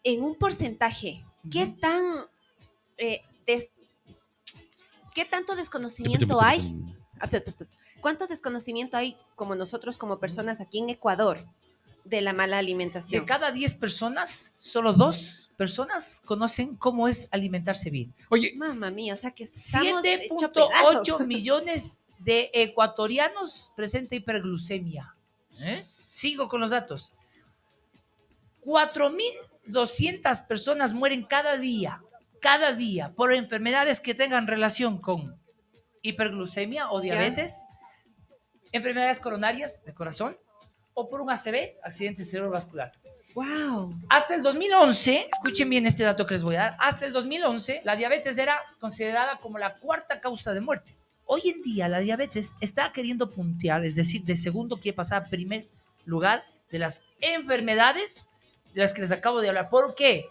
[0.04, 2.04] en un porcentaje, ¿qué tan
[2.98, 3.70] eh, des-
[5.14, 6.76] qué tanto desconocimiento hay?
[7.20, 7.30] Ah.
[8.02, 11.40] ¿Cuánto desconocimiento hay como nosotros como personas aquí en Ecuador
[12.04, 13.26] de la mala De alimentación?
[13.26, 18.14] cada 10 personas, solo dos personas conocen cómo es alimentarse bien.
[18.30, 25.16] Oye, Mamma mía, o sea que estamos hecho 7.8 millones de ecuatorianos presenta hiperglucemia.
[25.60, 25.84] ¿Eh?
[26.10, 27.14] Sigo con los datos.
[28.66, 32.02] 4.200 personas mueren cada día,
[32.40, 35.38] cada día, por enfermedades que tengan relación con
[36.02, 37.14] hiperglucemia o Ya.
[37.14, 37.64] diabetes,
[38.72, 40.38] enfermedades coronarias de corazón
[40.94, 42.92] o por un ACV, accidente cerebrovascular.
[43.36, 43.92] Wow.
[44.10, 47.82] Hasta el 2011, escuchen bien este dato que les voy a dar, hasta el 2011
[47.84, 50.94] la diabetes era considerada como la cuarta causa de muerte.
[51.36, 55.26] Hoy en día la diabetes está queriendo puntear, es decir, de segundo quiere pasar a
[55.26, 55.66] primer
[56.06, 58.30] lugar de las enfermedades
[58.72, 59.72] de las que les acabo de hablar.
[59.72, 60.28] ¿Por qué?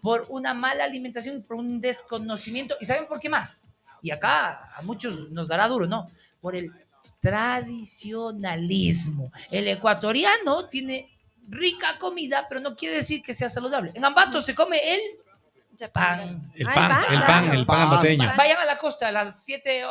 [0.00, 2.76] Por una mala alimentación, por un desconocimiento.
[2.80, 3.70] ¿Y saben por qué más?
[4.02, 6.08] Y acá a muchos nos dará duro, ¿no?
[6.40, 6.70] Por el
[7.18, 9.32] tradicionalismo.
[9.50, 11.10] El ecuatoriano tiene
[11.48, 13.90] rica comida, pero no quiere decir que sea saludable.
[13.94, 15.00] En Ambato se come el
[15.92, 16.50] pan.
[16.54, 18.26] el pan, pan, el pan, el pan Pan, ambateño.
[18.26, 18.36] pan.
[18.36, 19.82] Vayan a la costa a las 7,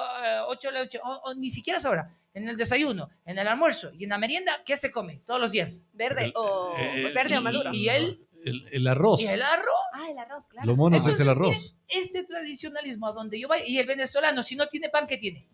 [0.47, 3.47] 8 de la noche, o, o ni siquiera es ahora, en el desayuno, en el
[3.47, 5.85] almuerzo y en la merienda, ¿qué se come todos los días?
[5.93, 7.71] Verde o Eh, verde o maduro.
[7.73, 9.21] y el- El, el arroz.
[9.21, 9.73] Y el arroz.
[9.93, 10.67] ah, el arroz, claro.
[10.67, 11.77] Lo mono es el arroz.
[11.87, 15.17] miren, este tradicionalismo a donde yo vaya, y el venezolano, si no tiene pan, ¿qué
[15.17, 15.45] tiene?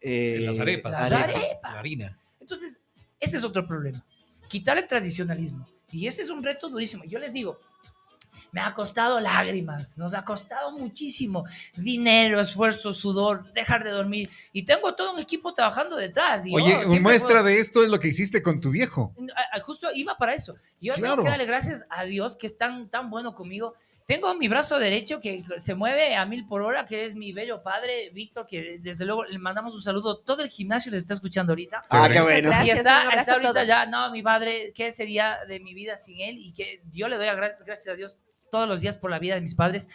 [0.00, 0.92] eh, las arepas.
[0.92, 1.38] Las arepa.
[1.40, 1.72] arepas.
[1.72, 2.18] La harina.
[2.40, 2.80] Entonces,
[3.20, 4.02] ese es otro problema.
[4.48, 7.02] Quitar el tradicionalismo Y ese es un reto durísimo.
[7.04, 7.58] Yo les digo,
[8.52, 11.44] me ha costado lágrimas, nos ha costado muchísimo
[11.76, 14.30] dinero, esfuerzo, sudor, dejar de dormir.
[14.52, 16.46] Y tengo todo un equipo trabajando detrás.
[16.46, 19.14] Y Oye, yo muestra de esto es lo que hiciste con tu viejo.
[19.62, 20.54] Justo iba para eso.
[20.80, 21.16] Yo claro.
[21.16, 23.74] tengo que darle gracias a Dios que es tan, tan bueno conmigo.
[24.06, 27.62] Tengo mi brazo derecho que se mueve a mil por hora, que es mi bello
[27.62, 30.16] padre, Víctor, que desde luego le mandamos un saludo.
[30.20, 31.82] Todo el gimnasio le está escuchando ahorita.
[31.90, 32.48] Ah, qué bueno.
[32.48, 36.22] Gracias, y está, está ahorita ya, no, mi padre, ¿qué sería de mi vida sin
[36.22, 36.38] él?
[36.38, 37.26] Y que yo le doy
[37.66, 38.16] gracias a Dios
[38.50, 39.88] todos los días por la vida de mis padres.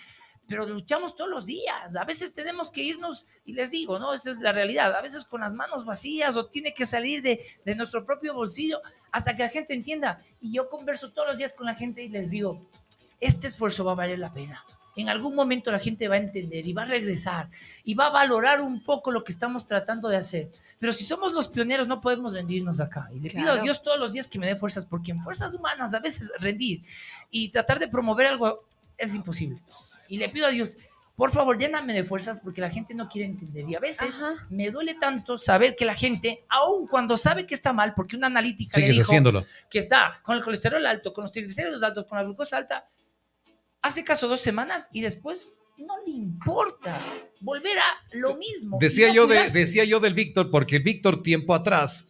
[0.47, 1.95] Pero luchamos todos los días.
[1.95, 4.13] A veces tenemos que irnos, y les digo, ¿no?
[4.13, 4.93] Esa es la realidad.
[4.93, 8.81] A veces con las manos vacías o tiene que salir de, de nuestro propio bolsillo
[9.11, 10.21] hasta que la gente entienda.
[10.41, 12.69] Y yo converso todos los días con la gente y les digo,
[13.19, 14.63] este esfuerzo va a valer la pena.
[14.95, 17.49] En algún momento la gente va a entender y va a regresar
[17.83, 20.51] y va a valorar un poco lo que estamos tratando de hacer.
[20.83, 23.09] Pero si somos los pioneros no podemos rendirnos acá.
[23.15, 23.57] Y le pido a.
[23.59, 26.83] Dios todos los días que me dé fuerzas, porque en fuerzas humanas a veces rendir
[27.31, 28.65] y tratar de promover algo
[28.97, 29.61] es imposible.
[30.09, 30.77] Y le pido a Dios,
[31.15, 33.63] por favor, lléname de fuerzas porque la gente no quiere entender.
[33.69, 34.45] Y a veces Ajá.
[34.49, 38.27] me duele tanto saber que la gente, aun cuando sabe que está mal, porque una
[38.27, 39.45] analítica le Sigues dijo haciéndolo.
[39.69, 42.89] que está con el colesterol alto, con los triglicéridos altos, con la glucosa alta,
[43.81, 46.99] hace caso dos semanas y después no le importa
[47.41, 48.77] volver a lo mismo.
[48.79, 52.07] Decía no yo, de, decía yo del Víctor, porque el Víctor tiempo atrás,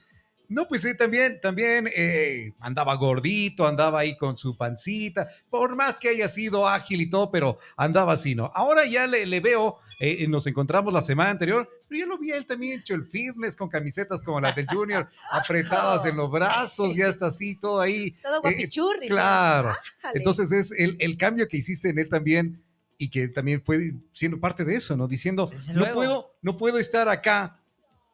[0.50, 5.98] no, pues eh, también, también eh, andaba gordito, andaba ahí con su pancita, por más
[5.98, 8.52] que haya sido ágil y todo, pero andaba así, ¿no?
[8.54, 12.32] Ahora ya le, le veo, eh, nos encontramos la semana anterior, pero yo lo vi
[12.32, 16.30] a él también hecho el fitness con camisetas como las del Junior, apretadas en los
[16.30, 18.12] brazos, ya está así, todo ahí.
[18.22, 19.08] Todo guapichurri.
[19.08, 19.70] Claro.
[19.70, 20.18] Ájale.
[20.18, 22.63] Entonces es el, el cambio que hiciste en él también
[22.98, 25.08] y que también fue siendo parte de eso, ¿no?
[25.08, 27.60] Diciendo, no puedo, no puedo estar acá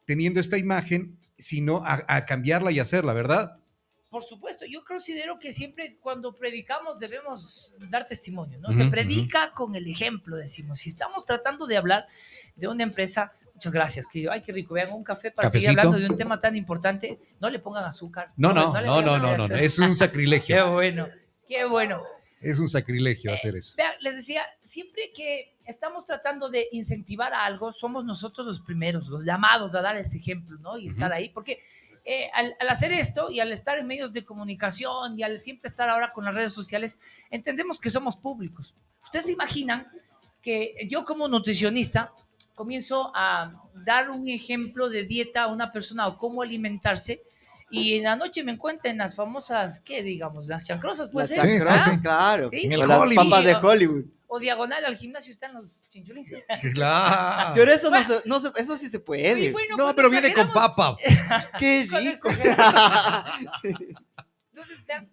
[0.06, 3.58] teniendo esta imagen, sino a, a cambiarla y hacerla, ¿verdad?
[4.10, 8.74] Por supuesto, yo considero que siempre cuando predicamos debemos dar testimonio, ¿no?
[8.74, 10.80] Se Ujú, predica con el ejemplo, decimos.
[10.80, 12.08] Si estamos tratando de hablar
[12.56, 14.32] de una empresa, muchas gracias, querido.
[14.32, 14.74] Ay, qué rico.
[14.74, 15.88] Vean, un café para seguir Cafecito.
[15.90, 17.20] hablando de un tema tan importante.
[17.40, 18.32] No le pongan azúcar.
[18.36, 21.08] No, no, no, vayan no, a no, no, hacer- es un Qué sacrilegio, bueno,
[21.48, 22.02] qué bueno.
[22.42, 23.76] Es un sacrilegio hacer eso.
[23.78, 29.08] Vean, les decía, siempre que estamos tratando de incentivar a algo, somos nosotros los primeros,
[29.08, 30.78] los llamados a dar ese ejemplo, ¿no?
[30.78, 31.18] Y estar Ujú.
[31.18, 31.62] ahí, porque
[32.06, 35.68] eh, al, al hacer esto y al estar en medios de comunicación y al siempre
[35.68, 37.00] estar ahora con las redes sociales,
[37.30, 38.74] entendemos que somos públicos.
[39.04, 39.88] Ustedes se imaginan
[40.42, 42.14] que yo como nutricionista
[42.56, 47.24] comienzo a dar un ejemplo de dieta a una persona o cómo alimentarse
[47.72, 50.48] y en la noche me encuentro en las famosas, ¿qué digamos?
[50.48, 52.50] Las chancrosas, puede Las ser, Sí, sí, chancrosas, claro.
[52.50, 52.62] Sí.
[52.66, 53.24] En el O las Hollywood.
[53.30, 54.06] papas de Hollywood.
[54.28, 56.44] o diagonal al gimnasio están los chinchulines.
[56.74, 57.54] Claro.
[57.56, 59.52] Pero eso no se, no se- eso sí se puede.
[59.52, 60.98] Bueno, No, pero viene con papa.
[61.60, 62.30] Qué rico.
[64.52, 65.10] Entonces, vean,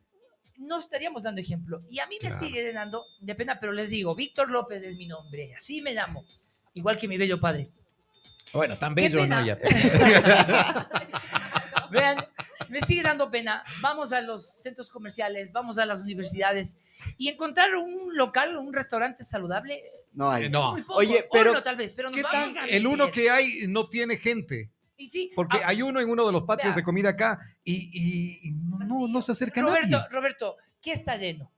[0.58, 1.82] no estaríamos dando ejemplo.
[1.90, 5.06] Y a mí me sigue dando de pena, pero les digo, Víctor López es mi
[5.06, 6.24] nombre, así me llamo,
[6.74, 7.70] igual que mi bello padre.
[8.52, 9.58] Bueno, tan bello no ya.
[11.90, 12.18] Vean,
[12.68, 13.62] me sigue dando pena.
[13.80, 16.78] Vamos a los centros comerciales, vamos a las universidades
[17.18, 19.82] y encontrar un local, un restaurante saludable.
[20.12, 20.48] No hay.
[20.48, 20.72] No.
[20.72, 20.98] muy poco.
[21.00, 23.88] Oye, pero, tal vez, pero nos ¿qué vamos tal a El uno que hay no
[23.88, 24.70] tiene gente.
[24.98, 26.76] Y sí, Porque ah, hay uno en uno de los patios Vea.
[26.76, 30.08] de comida acá y, no, se acerca Roberto, nadie.
[30.10, 31.52] Roberto, ¿qué está lleno?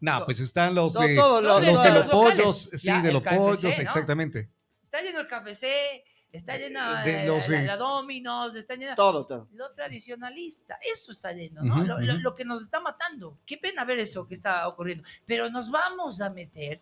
[0.00, 3.22] No, pues están los, de- todos los, los- de los pollos, sí, Ya, de los
[3.22, 3.68] KFC, pollos, ¿no?
[3.70, 4.48] exactamente.
[4.80, 8.94] Está lleno el KFC, está llena De la, los, la- eh, la Domino's, está llena
[8.94, 9.48] Todo, todo.
[9.52, 11.76] lo tradicionalista, eso está lleno, ¿no?
[11.76, 13.38] Ujú, lo, lo- lo que nos está matando.
[13.46, 15.04] Qué pena ver eso que está ocurriendo.
[15.26, 16.80] Pero nos vamos a meter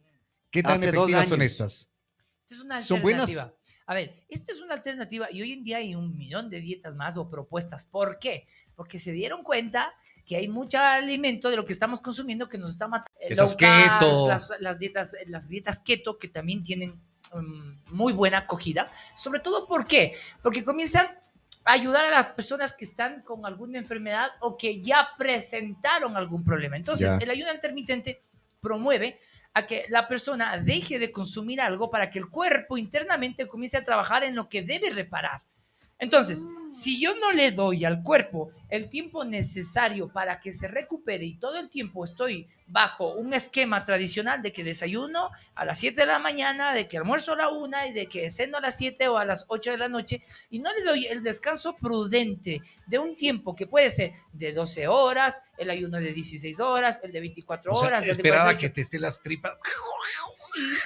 [0.52, 1.92] ¿Qué tan Hace efectivas son estas?
[2.44, 3.30] Esta es una ¿Son buenas?
[3.30, 3.60] alternativa.
[3.88, 6.96] A ver, esta es una alternativa y hoy en día hay un millón de dietas
[6.96, 7.86] más o propuestas.
[7.86, 8.48] ¿Por qué?
[8.76, 9.94] Porque se dieron cuenta
[10.26, 13.12] que hay mucho alimento de lo que estamos consumiendo que nos está matando.
[13.20, 14.28] Esas keto.
[14.28, 17.00] Las, las dietas, las dietas keto que también tienen
[17.92, 18.90] muy buena acogida.
[19.16, 20.16] Sobre todo, ¿por qué?
[20.42, 21.08] Porque comienzan
[21.66, 26.44] a ayudar a las personas que están con alguna enfermedad o que ya presentaron algún
[26.44, 26.78] problema.
[26.78, 27.18] Entonces, Ya.
[27.18, 28.22] el ayuno intermitente
[28.62, 29.20] promueve
[29.54, 33.84] a que la persona deje de consumir algo para que el cuerpo internamente comience a
[33.84, 35.42] trabajar en lo que debe reparar.
[35.98, 41.24] Entonces, si yo no le doy al cuerpo el tiempo necesario para que se recupere
[41.24, 46.02] y todo el tiempo estoy bajo un esquema tradicional de que desayuno a las 7
[46.02, 48.78] de la mañana, de que almuerzo a la 1 y de que ceno a las
[48.78, 52.62] 7 o a las 8 de la noche y no le doy el descanso prudente
[52.86, 57.12] de un tiempo que puede ser de 12 horas, el ayuno de 16 horas, el
[57.12, 58.60] de 24 O sea, horas, el de esperar a 48.
[58.68, 59.54] que te esté las tripas.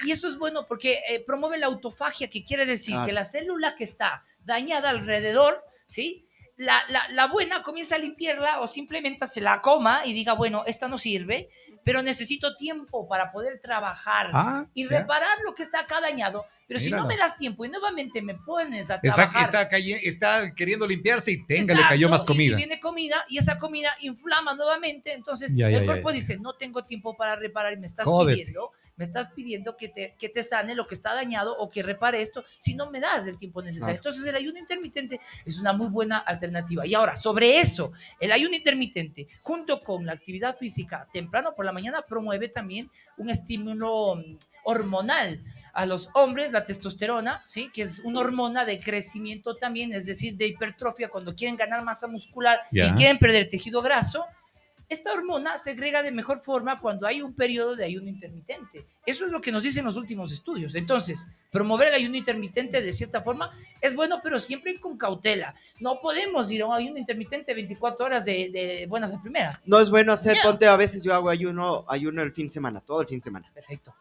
[0.02, 3.24] Y, y eso es bueno porque eh, promueve la autofagia, que quiere decir que la
[3.24, 6.26] célula que está dañada alrededor, ¿sí?
[6.56, 10.62] La, la- la buena comienza a limpiarla o simplemente se la coma y diga, bueno,
[10.66, 11.48] esta no sirve,
[11.84, 16.44] pero necesito tiempo para poder trabajar Ah, y reparar lo que está acá dañado.
[16.66, 17.02] Pero si Míralo.
[17.02, 19.42] no me das tiempo y nuevamente me pones a Está, trabajar...
[19.42, 22.52] está, calle- está queriendo limpiarse y tenga, le cayó más comida.
[22.52, 25.12] Y, viene comida y esa comida inflama nuevamente.
[25.12, 26.14] Entonces ya, el ya, cuerpo ya.
[26.14, 28.38] dice, no tengo tiempo para reparar y me estás Jódete.
[28.42, 31.82] pidiendo, me estás pidiendo que te, que te sane lo que está dañado o que
[31.82, 33.94] repare esto si no me das el tiempo necesario.
[33.94, 34.10] Claro.
[34.10, 36.86] Entonces el ayuno intermitente es una muy buena alternativa.
[36.86, 41.72] Y ahora, sobre eso, el ayuno intermitente junto con la actividad física temprano por la
[41.72, 47.70] mañana promueve también un estímulo mm, hormonal a los hombres, la testosterona, ¿sí?
[47.72, 52.06] que es una hormona de crecimiento también, es decir, de hipertrofia cuando quieren ganar masa
[52.06, 54.26] muscular y quieren perder tejido graso.
[54.90, 58.84] Esta hormona se agrega de mejor forma cuando hay un periodo de ayuno intermitente.
[59.06, 60.74] Eso es lo que nos dicen los últimos estudios.
[60.74, 63.50] Entonces, promover el ayuno intermitente de cierta forma
[63.80, 65.54] es bueno, pero siempre con cautela.
[65.78, 69.62] No podemos ir a un ayuno intermitente 24 horas de, de buenas a primera.
[69.64, 70.42] No es bueno hacer, Ya.
[70.42, 73.22] ponte, a veces yo hago ayuno, ayuno el fin de semana, todo el fin de
[73.24, 73.48] semana.
[73.54, 73.94] Perfecto.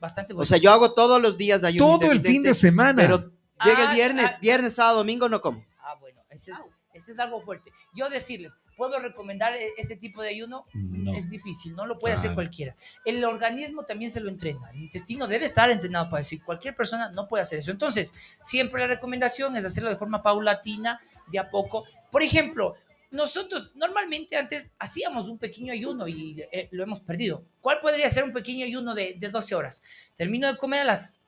[0.00, 0.42] Bastante bueno.
[0.42, 3.00] O sea, yo hago todos los días de ayuno Todo el fin de semana.
[3.00, 3.18] Pero
[3.64, 4.38] llega el Ah, viernes, ah.
[4.42, 5.64] viernes, sábado, domingo no como.
[5.78, 6.58] Ah, bueno, ese es,
[6.94, 7.72] ese es algo fuerte.
[7.94, 10.64] Yo decirles, ¿puedo recomendar e- ese tipo de ayuno?
[10.72, 11.12] No.
[11.14, 12.74] Es difícil, no lo puede hacer cualquiera.
[13.04, 14.70] El organismo también se lo entrena.
[14.70, 17.70] El intestino debe estar entrenado para decir, cualquier persona no puede hacer eso.
[17.70, 21.84] Entonces, siempre la recomendación es hacerlo de forma paulatina, de a poco.
[22.10, 22.76] Por ejemplo,
[23.10, 27.44] nosotros normalmente antes hacíamos un pequeño ayuno y eh, lo hemos perdido.
[27.60, 29.82] ¿Cuál podría ser un pequeño ayuno de, de 12 horas?
[30.16, 31.20] Termino de comer a las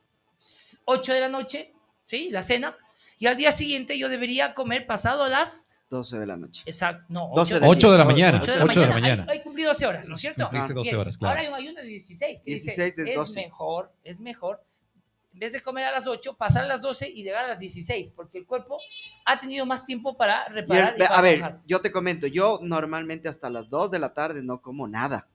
[0.85, 1.72] 8 de la noche,
[2.05, 2.29] ¿sí?
[2.31, 2.76] La cena.
[3.18, 5.70] Y al día siguiente yo debería comer pasado las...
[5.88, 6.64] 12 de la noche.
[6.66, 7.31] Exacto, no.
[7.35, 8.38] 12 ocho- de 8 de la mañana.
[8.42, 8.94] 8 8 de la de la mañana.
[9.00, 9.26] mañana.
[9.33, 10.42] Hay, hay cumplido 12 horas, ¿no es cierto?
[10.42, 11.00] Cumpliste 12 Bien.
[11.00, 11.31] horas, claro.
[11.31, 12.42] Ahora hay un ayuno de 16.
[12.42, 13.40] Que 16 dice, es 12.
[13.42, 14.64] mejor, es mejor,
[15.33, 17.61] en vez de comer a las 8, pasar a las 12 y llegar a las
[17.61, 18.79] 16, porque el cuerpo
[19.26, 20.94] ha tenido más tiempo para Y el- reparar.
[20.96, 21.62] y para a ver, trabajar.
[21.68, 25.29] yo te comento, yo normalmente hasta las 2 de la tarde no como nada.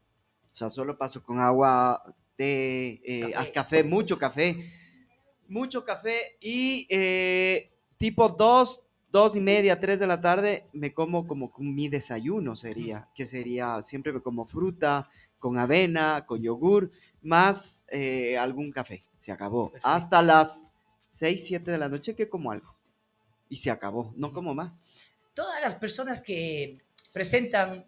[0.53, 2.03] O sea, solo paso con agua,
[2.35, 3.51] té, eh, Café.
[3.53, 4.57] café, mucho café.
[5.47, 7.70] Mucho café y eh,
[8.01, 13.07] tipo 2, 2 y media, 3 de la tarde me como como mi desayuno sería,
[13.15, 15.07] que sería, siempre me como fruta,
[15.39, 19.05] con avena, con yogur, más eh, algún café.
[19.17, 19.67] Se acabó.
[19.69, 19.87] Perfecto.
[19.87, 20.69] Hasta las
[21.05, 22.75] 6, 7 de la noche que como algo.
[23.49, 24.85] Y se acabó, no como más.
[25.35, 26.79] Todas las personas que
[27.13, 27.85] presentan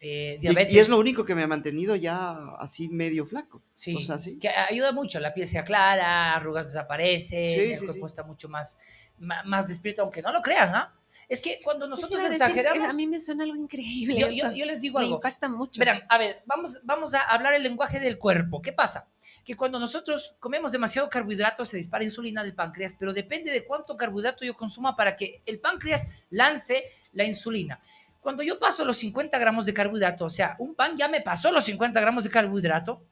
[0.00, 0.74] eh, Y- diabetes.
[0.74, 3.62] Y, es lo único que me ha mantenido ya así medio flaco.
[3.76, 4.38] Sí, O sea, sí.
[4.40, 8.12] que ayuda mucho, la piel se aclara, arrugas desaparecen, Sí, el sí, cuerpo sí.
[8.12, 8.78] está mucho más,
[9.22, 10.94] más, despierto, aunque no lo crean, ¿ah?
[11.28, 14.18] Es que cuando nosotros a decir, exageramos, A mí me suena algo increíble.
[14.20, 14.50] yo, esto.
[14.50, 15.78] yo- yo les digo me algo, impacta mucho.
[15.78, 19.08] verán, a ver, vamos, vamos a hablar el lenguaje del cuerpo, ¿qué pasa?
[19.44, 23.96] Que cuando nosotros comemos demasiado carbohidrato se dispara insulina del páncreas, pero depende de cuánto
[23.96, 27.80] carbohidrato yo consuma para que el páncreas lance la insulina.
[28.20, 31.50] Cuando yo paso los 50 gramos de carbohidrato, o sea, un pan ya me pasó
[31.50, 33.02] los 50 gramos de carbohidrato,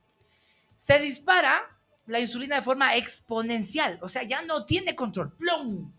[0.77, 1.63] se dispara
[2.07, 5.91] la insulina de forma exponencial, o sea, ya no tiene control, ¡plum!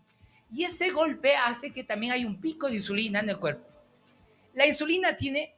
[0.52, 3.66] Y ese golpe hace que también hay un pico de insulina en el cuerpo.
[4.54, 5.54] La insulina tiene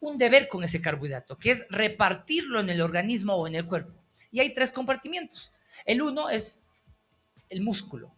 [0.00, 3.92] un deber con ese carbohidrato, que es repartirlo en el organismo o en el cuerpo.
[4.30, 5.52] Y hay tres compartimientos.
[5.84, 6.62] El uno es
[7.48, 8.12] el músculo.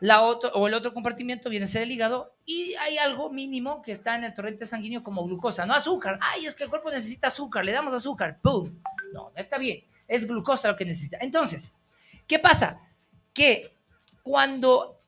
[0.00, 3.82] La otro, o el otro compartimiento viene a ser el hígado y hay algo mínimo
[3.82, 6.18] que está en el torrente sanguíneo como glucosa, no azúcar.
[6.20, 8.82] Ay, es que el cuerpo necesita azúcar, le damos azúcar, ¡pum!
[9.12, 11.18] No, no está bien, es glucosa lo que necesita.
[11.20, 11.76] Entonces,
[12.26, 12.80] ¿qué pasa?
[13.32, 13.76] Que
[14.24, 15.01] cuando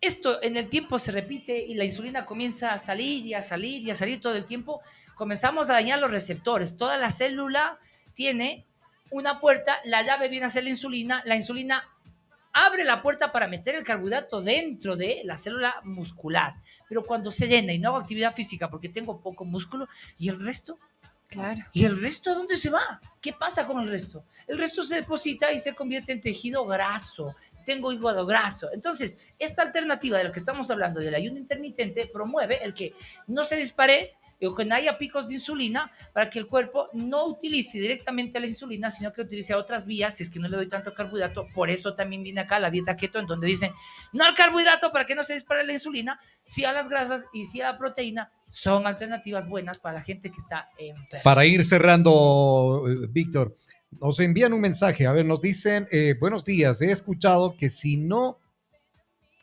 [0.00, 3.82] esto en el tiempo se repite y la insulina comienza a salir y a salir
[3.82, 4.80] y a salir todo el tiempo,
[5.16, 6.76] comenzamos a dañar los receptores.
[6.76, 7.78] Toda la célula
[8.14, 8.64] tiene
[9.10, 11.88] una puerta, la llave viene a ser la insulina, la insulina
[12.52, 16.54] abre la puerta para meter el carbohidrato dentro de la célula muscular.
[16.88, 19.88] Pero cuando se llena y no hago actividad física porque tengo poco músculo,
[20.18, 20.78] ¿y el resto?
[21.28, 21.60] Claro.
[21.72, 23.00] ¿Y el resto a dónde se va?
[23.20, 24.24] ¿Qué pasa con el resto?
[24.46, 27.36] El resto se deposita y se convierte en tejido graso.
[27.68, 28.70] Tengo hígado graso.
[28.72, 32.94] Entonces, esta alternativa de la que estamos hablando del ayuno intermitente promueve el que
[33.26, 37.26] no se dispare o que no haya picos de insulina para que el cuerpo no
[37.26, 40.68] utilice directamente la insulina, sino que utilice otras vías, si es que no le doy
[40.68, 41.46] tanto carbohidrato.
[41.54, 43.70] Por eso también viene acá la dieta keto, en donde dicen,
[44.14, 47.44] no al carbohidrato para que no se dispare la insulina, sí a las grasas y
[47.44, 51.22] sí a la proteína, son alternativas buenas para la gente que está enferma.
[51.22, 53.56] Para ir cerrando, eh, Víctor,
[53.90, 55.06] nos envían un mensaje.
[55.06, 58.38] A ver, nos dicen, eh, buenos días, he escuchado que si no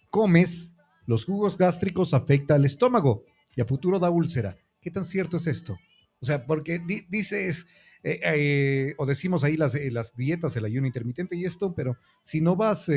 [0.09, 0.75] comes,
[1.05, 3.25] los jugos gástricos afecta al estómago
[3.55, 4.57] y a futuro da úlcera.
[4.81, 5.77] ¿Qué tan cierto es esto?
[6.19, 7.67] O sea, porque di- dices,
[8.03, 12.41] eh, eh, o decimos ahí las, las dietas, el ayuno intermitente y esto, pero si
[12.41, 12.89] no vas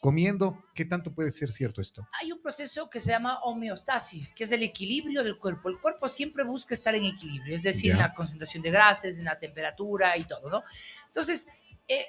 [0.00, 2.08] comiendo, ¿qué tanto puede ser cierto esto?
[2.20, 5.68] hay un proceso que se llama homeostasis, que es el equilibrio del cuerpo.
[5.68, 9.26] El cuerpo siempre busca estar en equilibrio, es decir, en la concentración de grasas, en
[9.26, 10.64] la temperatura y todo, ¿no?
[11.06, 11.48] Entonces,
[11.86, 12.06] eh,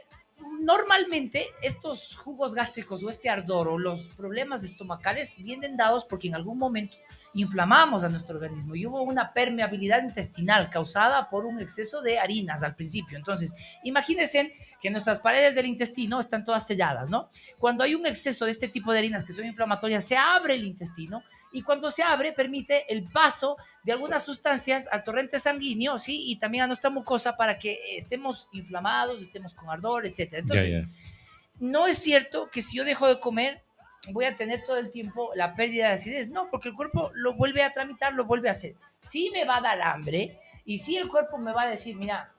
[0.61, 6.35] normalmente estos jugos gástricos o este ardor o los problemas estomacales vienen dados porque en
[6.35, 6.95] algún momento
[7.33, 12.63] inflamamos a nuestro organismo y hubo una permeabilidad intestinal causada por un exceso de harinas
[12.63, 13.17] al principio.
[13.17, 13.53] Entonces,
[13.83, 17.29] imagínense que nuestras paredes del intestino están todas selladas, ¿no?
[17.57, 20.65] Cuando hay un exceso de este tipo de harinas que son inflamatorias, se abre el
[20.65, 21.23] intestino
[21.53, 26.31] y cuando se abre permite el paso de algunas sustancias al torrente sanguíneo, ¿sí?
[26.31, 30.33] Y también a nuestra mucosa para que estemos inflamados, estemos con ardor, etc.
[30.33, 30.85] Entonces,
[31.59, 33.63] no es cierto que si yo dejo de comer
[34.09, 36.29] voy a tener todo el tiempo la pérdida de acidez.
[36.29, 38.75] No, porque el cuerpo lo vuelve a tramitar, lo vuelve a hacer.
[39.01, 42.29] Sí me va a dar hambre y sí el cuerpo me va a decir, mira,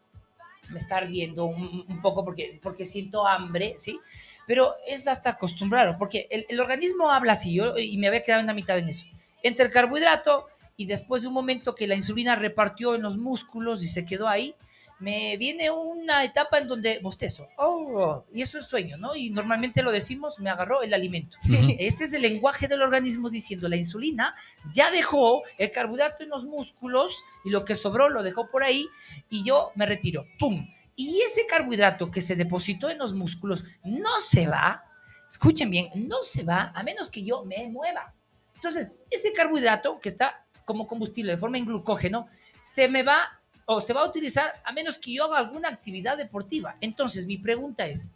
[0.70, 3.98] me está ardiendo un, poco porque, porque siento hambre, ¿sí?
[4.46, 8.40] Pero es hasta acostumbrarlo, porque el, el organismo habla así, yo, y me había quedado
[8.40, 9.06] en la mitad en eso.
[9.42, 10.46] Entre el carbohidrato
[10.76, 14.28] y después de un momento que la insulina repartió en los músculos y se quedó
[14.28, 14.54] ahí,
[15.02, 17.48] me viene una etapa en donde bostezo.
[17.56, 19.16] Oh, y eso es sueño, ¿no?
[19.16, 21.36] Y normalmente lo decimos, me agarró el alimento.
[21.78, 24.34] Ese es el lenguaje del organismo diciendo, la insulina
[24.72, 28.86] ya dejó el carbohidrato en los músculos y lo que sobró lo dejó por ahí
[29.28, 30.24] y yo me retiro.
[30.38, 30.68] ¡Pum!
[30.94, 34.84] Y ese carbohidrato que se depositó en los músculos no se va,
[35.28, 38.14] escuchen bien, no se va a menos que yo me mueva.
[38.54, 42.28] Entonces, ese carbohidrato que está como combustible de forma en glucógeno,
[42.62, 46.16] se me va o se va a utilizar a menos que yo haga alguna actividad
[46.16, 46.76] deportiva.
[46.80, 48.14] Entonces, mi pregunta es,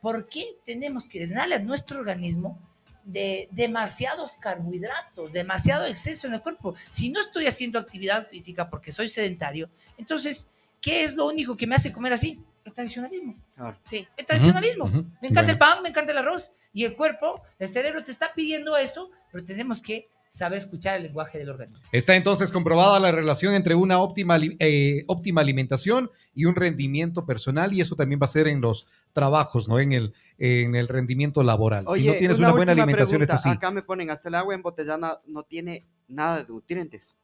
[0.00, 2.58] ¿por qué tenemos que darle a nuestro organismo
[3.04, 6.74] de demasiados carbohidratos, demasiado exceso en el cuerpo?
[6.90, 9.68] Si no estoy haciendo actividad física porque soy sedentario,
[9.98, 12.40] entonces, ¿qué es lo único que me hace comer así?
[12.64, 13.36] El tradicionalismo.
[13.54, 13.78] Claro.
[13.84, 14.06] Sí.
[14.16, 14.86] El tradicionalismo.
[14.86, 15.50] Me encanta Bueno.
[15.52, 16.50] el pan, me encanta el arroz.
[16.72, 21.04] Y el cuerpo, el cerebro te está pidiendo eso, pero tenemos que saber escuchar el
[21.04, 21.80] lenguaje del organismo.
[21.92, 27.72] Está entonces comprobada la relación entre una óptima, eh, óptima alimentación y un rendimiento personal
[27.72, 29.80] y eso también va a ser en los trabajos, ¿no?
[29.80, 31.86] En el, en el rendimiento laboral.
[31.94, 33.34] si no tienes una, buena alimentación, pregunta.
[33.34, 33.48] es así.
[33.48, 37.18] Acá me ponen, hasta el agua embotellada no tiene nada de nutrientes.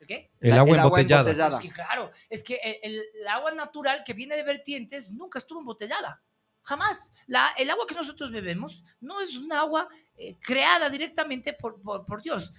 [0.00, 0.30] ¿El qué?
[0.40, 1.30] El La- agua el agua embotellada.
[1.30, 1.58] embotellada.
[1.58, 6.22] Es que claro, es que el agua natural que viene de vertientes nunca estuvo embotellada.
[6.68, 7.14] Jamás.
[7.26, 9.88] La, el agua que nosotros bebemos no es un agua
[10.18, 12.52] eh, creada directamente por, por, por Dios.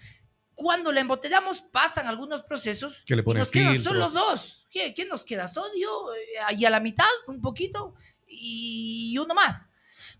[0.55, 4.67] Cuando la embotellamos pasan algunos procesos Que le y ponen nos quedan solo dos.
[4.71, 5.47] ¿Qué, qué nos queda?
[5.47, 7.93] Sodio eh, y a la mitad, un poquito,
[8.27, 9.73] y uno más.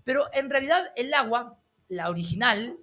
[0.04, 2.78] Pero en realidad el agua, la original,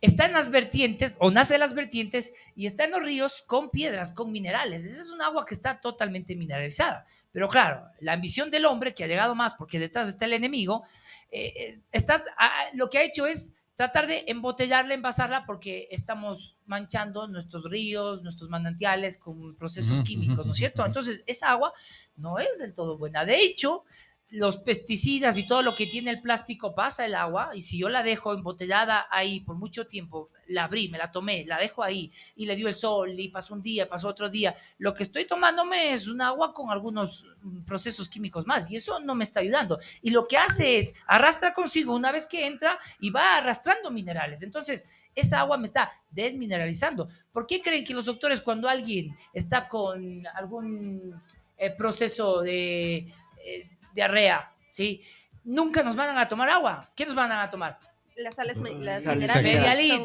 [0.00, 3.70] está en las vertientes o nace de las vertientes y está en los ríos con
[3.70, 4.84] piedras, con minerales.
[4.84, 7.06] Esa es un agua que está totalmente mineralizada.
[7.32, 10.84] Pero claro, la ambición del hombre, que ha llegado más porque detrás está el enemigo,
[11.30, 16.56] eh, eh, está, ah, lo que ha hecho es tratar de embotellarla, envasarla, porque estamos
[16.66, 20.84] manchando nuestros ríos, nuestros manantiales con procesos químicos, ¿no es cierto?
[20.84, 21.72] Entonces, esa agua
[22.16, 23.24] no es del todo buena.
[23.24, 23.84] De hecho,
[24.30, 27.88] los pesticidas y todo lo que tiene el plástico pasa el agua y si yo
[27.88, 32.12] la dejo embotellada ahí por mucho tiempo, la abrí, me la tomé, la dejo ahí
[32.36, 35.26] y le dio el sol y pasó un día, pasó otro día, lo que estoy
[35.26, 39.40] tomándome es un agua con algunos mm, procesos químicos más y eso no me está
[39.40, 39.78] ayudando.
[40.02, 44.42] Y lo que hace es arrastra consigo una vez que entra y va arrastrando minerales.
[44.42, 47.08] Entonces, esa agua me está desmineralizando.
[47.32, 51.14] ¿Por qué creen que los doctores cuando alguien está con algún
[51.56, 53.12] eh, proceso de...
[53.44, 55.02] Eh, diarrea, ¿sí?
[55.42, 56.88] Nunca nos van a tomar agua.
[56.94, 57.78] ¿Qué nos van a tomar?
[58.14, 59.98] Las sales, las minerales.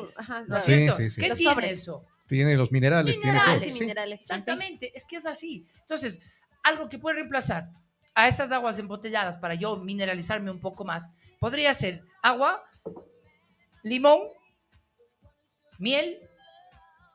[0.48, 0.98] ¿No es Sí, cierto?
[0.98, 1.22] sí, sí.
[1.22, 1.80] ¿Qué Los tiene sobres.
[1.80, 2.06] eso?
[2.28, 3.50] Tiene los minerales, tiene todo.
[3.54, 4.22] Minerales minerales.
[4.22, 5.68] Exactamente, es que es así.
[5.82, 6.22] Entonces,
[6.64, 7.70] algo que puede reemplazar
[8.16, 12.64] a estas aguas embotelladas para yo mineralizarme un poco más, podría ser agua,
[13.84, 14.22] limón,
[15.78, 16.20] miel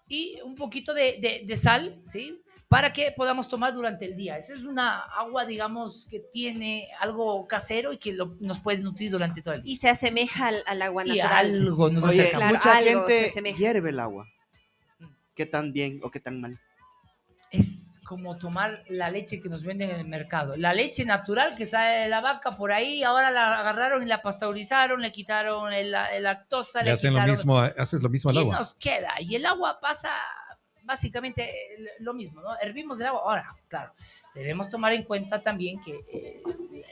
[0.09, 2.41] y un poquito de, de- de sal, ¿sí?
[2.69, 4.37] Para que podamos tomar durante el día.
[4.37, 9.11] Esa es una agua, digamos, que tiene algo casero y que lo- nos puede nutrir
[9.11, 9.73] durante todo el día.
[9.73, 11.47] Y se asemeja al, al agua Y natural.
[11.47, 12.29] algo nos Oye.
[12.31, 14.27] Claro, mucha algo se gente hierve el agua.
[15.35, 16.59] ¿Qué tan bien o qué tan mal?
[17.51, 20.55] es como tomar la leche que nos venden en el mercado.
[20.59, 24.21] La leche natural que sale de la vaca por ahí, ahora la agarraron y la
[24.21, 27.31] pasteurizaron, le quitaron el, el lactosa, Le le hacen lo quitaron...
[27.31, 28.59] mismo, haces lo mismo al ¿Qué agua.
[28.59, 29.15] nos queda?
[29.21, 30.11] Y el agua pasa
[30.89, 31.53] básicamente
[32.01, 32.59] lo mismo, ¿no?
[32.61, 33.21] Hervimos el agua.
[33.25, 33.93] Ahora, claro,
[34.35, 36.43] debemos tomar en cuenta también que eh,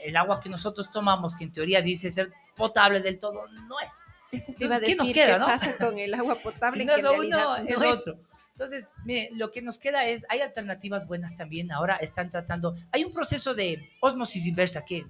[0.05, 4.05] el agua que nosotros tomamos, que en teoría dice ser potable del todo, no es.
[4.31, 5.45] Entonces, ¿qué nos queda, ¿qué no?
[5.47, 6.79] pasa con el agua potable?
[6.79, 8.19] Si no que es lo uno, realidad es no otro.
[8.51, 11.71] Entonces, mire, lo que nos queda es, hay alternativas buenas también.
[11.71, 15.07] Ahora están tratando, hay un proceso de osmosis inversa que eh,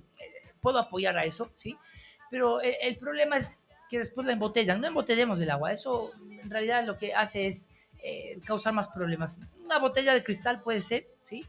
[0.62, 1.78] puedo apoyar a eso, ¿sí?
[2.32, 4.80] Pero el, el problema es que después la embotellan.
[4.80, 5.72] No embotellemos el agua.
[5.72, 9.40] Eso en realidad lo que hace es eh, causar más problemas.
[9.66, 11.46] Una botella de cristal puede ser, ¿sí?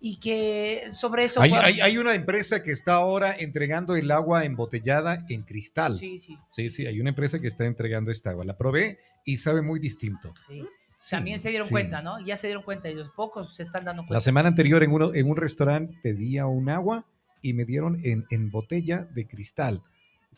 [0.00, 1.40] Y que sobre eso...
[1.40, 5.94] Hay, pueda- hay- hay una empresa que está ahora entregando el agua embotellada en cristal.
[5.96, 8.44] Sí, sí, Sí, sí, hay una empresa que está entregando esta agua.
[8.44, 10.32] La probé y sabe muy distinto.
[10.48, 10.62] sí.
[10.98, 11.72] Sí, También se dieron sí.
[11.72, 12.18] cuenta, ¿no?
[12.24, 14.14] Ya se dieron cuenta y los pocos se están dando cuenta.
[14.14, 17.04] La semana anterior en, uno, en un restaurante pedía un agua
[17.42, 19.82] y me dieron en, en botella de cristal.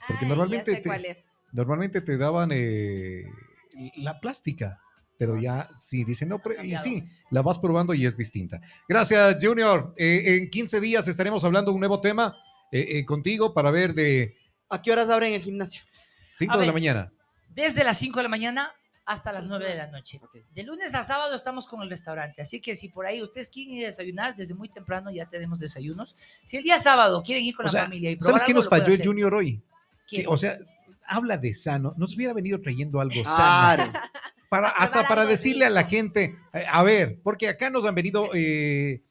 [0.09, 1.19] Porque Ay, normalmente ya sé te- cuál es.
[1.53, 3.25] Normalmente te daban eh,
[3.99, 4.81] la plástica,
[5.19, 8.61] pero ya sí, dicen, no, pero- y sí, la vas probando y es distinta.
[8.89, 9.93] Gracias, Junior.
[9.99, 12.37] Eh, en 15 días estaremos hablando de un nuevo tema
[12.71, 14.37] eh, eh, contigo para ver de
[14.71, 15.83] ¿A qué horas abren el gimnasio?
[16.35, 17.13] 5 A de la mañana.
[17.49, 18.73] Desde las 5 de la mañana
[19.07, 20.21] hasta las 9 de la noche.
[20.55, 23.75] De lunes a sábado estamos con el restaurante, así que si por ahí ustedes quieren
[23.75, 26.15] ir a desayunar, desde muy temprano ya tenemos desayunos.
[26.45, 28.55] Si el día sábado quieren ir con O la sea, familia y probar ¿Sabes qué
[28.55, 29.03] nos falló el.
[29.03, 29.63] Junior hoy?
[30.07, 30.23] ¿Qué?
[30.23, 30.59] Que, o sea,
[31.07, 31.95] habla de sano.
[31.97, 33.91] Nos hubiera venido trayendo algo sano.
[34.49, 38.31] Para, hasta para decirle a la gente, eh, a ver, porque acá nos han venido,
[38.33, 39.03] eh,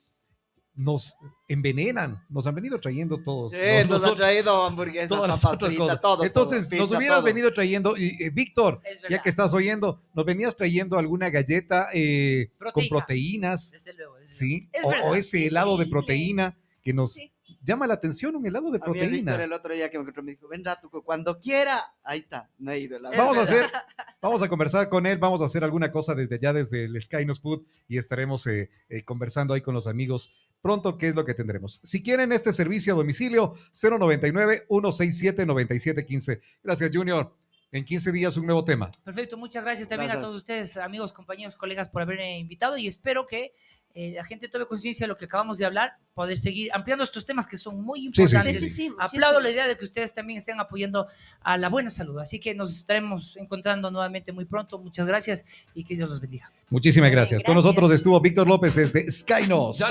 [0.74, 1.16] nos
[1.48, 3.52] envenenan, nos han venido trayendo todos.
[3.52, 3.94] Sí, ¿no?
[3.94, 6.02] nos han traído hamburguesas, todas las papas cosas.
[6.02, 6.24] todo.
[6.24, 7.26] Entonces, todo, nos hubieras todo.
[7.26, 12.50] venido trayendo, y, eh, Víctor, ya que estás oyendo, nos venías trayendo alguna galleta eh,
[12.58, 12.90] con Proteína.
[12.90, 14.70] proteínas, Desde luego, desde ¿sí?
[14.74, 17.32] Es O, o ese helado de proteína que nos Sí.
[17.62, 19.44] Llama la atención, un helado de A mí el Víctor proteína.
[19.44, 21.82] el otro día que me encontró me dijo, ven Ratuco, cuando quiera.
[22.04, 23.00] Ahí está, no he ido.
[23.00, 23.66] La Vamos a hacer,
[24.22, 27.42] vamos a conversar con él, vamos a hacer alguna cosa desde allá, desde el Skynos
[27.42, 30.32] Food, y estaremos eh, eh, conversando ahí con los amigos
[30.62, 31.80] pronto qué es lo que tendremos.
[31.84, 36.42] Si quieren este servicio a domicilio, 099-167-9715.
[36.64, 37.36] Gracias, Junior.
[37.72, 38.90] En 15 días un nuevo tema.
[39.04, 40.24] Perfecto, muchas gracias también Gracias.
[40.24, 43.54] a todos ustedes, amigos, compañeros, colegas, por haberme invitado y espero que
[44.00, 47.26] eh, la gente tome conciencia de lo que acabamos de hablar, poder seguir ampliando estos
[47.26, 48.62] temas que son muy Sí, sí, sí, importantes.
[48.62, 51.08] Sí, sí, sí, Aplaudo la idea de que ustedes también estén apoyando
[51.42, 52.20] a la buena salud.
[52.20, 54.78] Así que nos estaremos encontrando nuevamente muy pronto.
[54.78, 56.52] Muchas gracias y que Dios los bendiga.
[56.70, 57.42] Muchísimas gracias.
[57.42, 59.82] Con nosotros estuvo Víctor López desde Skynos.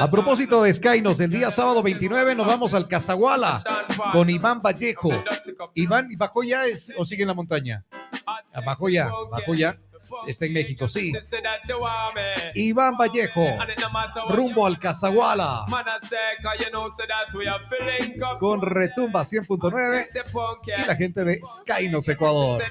[0.00, 3.62] A propósito de Skynos, el día sábado 29 nos vamos al Cazaguala
[4.10, 5.22] con Iván Vallejo.
[5.74, 7.84] Iván, ¿bajó ya es, o sigue en la montaña?
[8.26, 9.78] Ah, Bajó ya, bajó ya.
[10.26, 11.12] Está en México, sí.
[12.54, 13.44] Iván Vallejo,
[14.30, 15.64] rumbo al Cazaguala,
[18.38, 20.06] con Retumba 100.9
[20.82, 22.62] y la gente de Skynos Ecuador.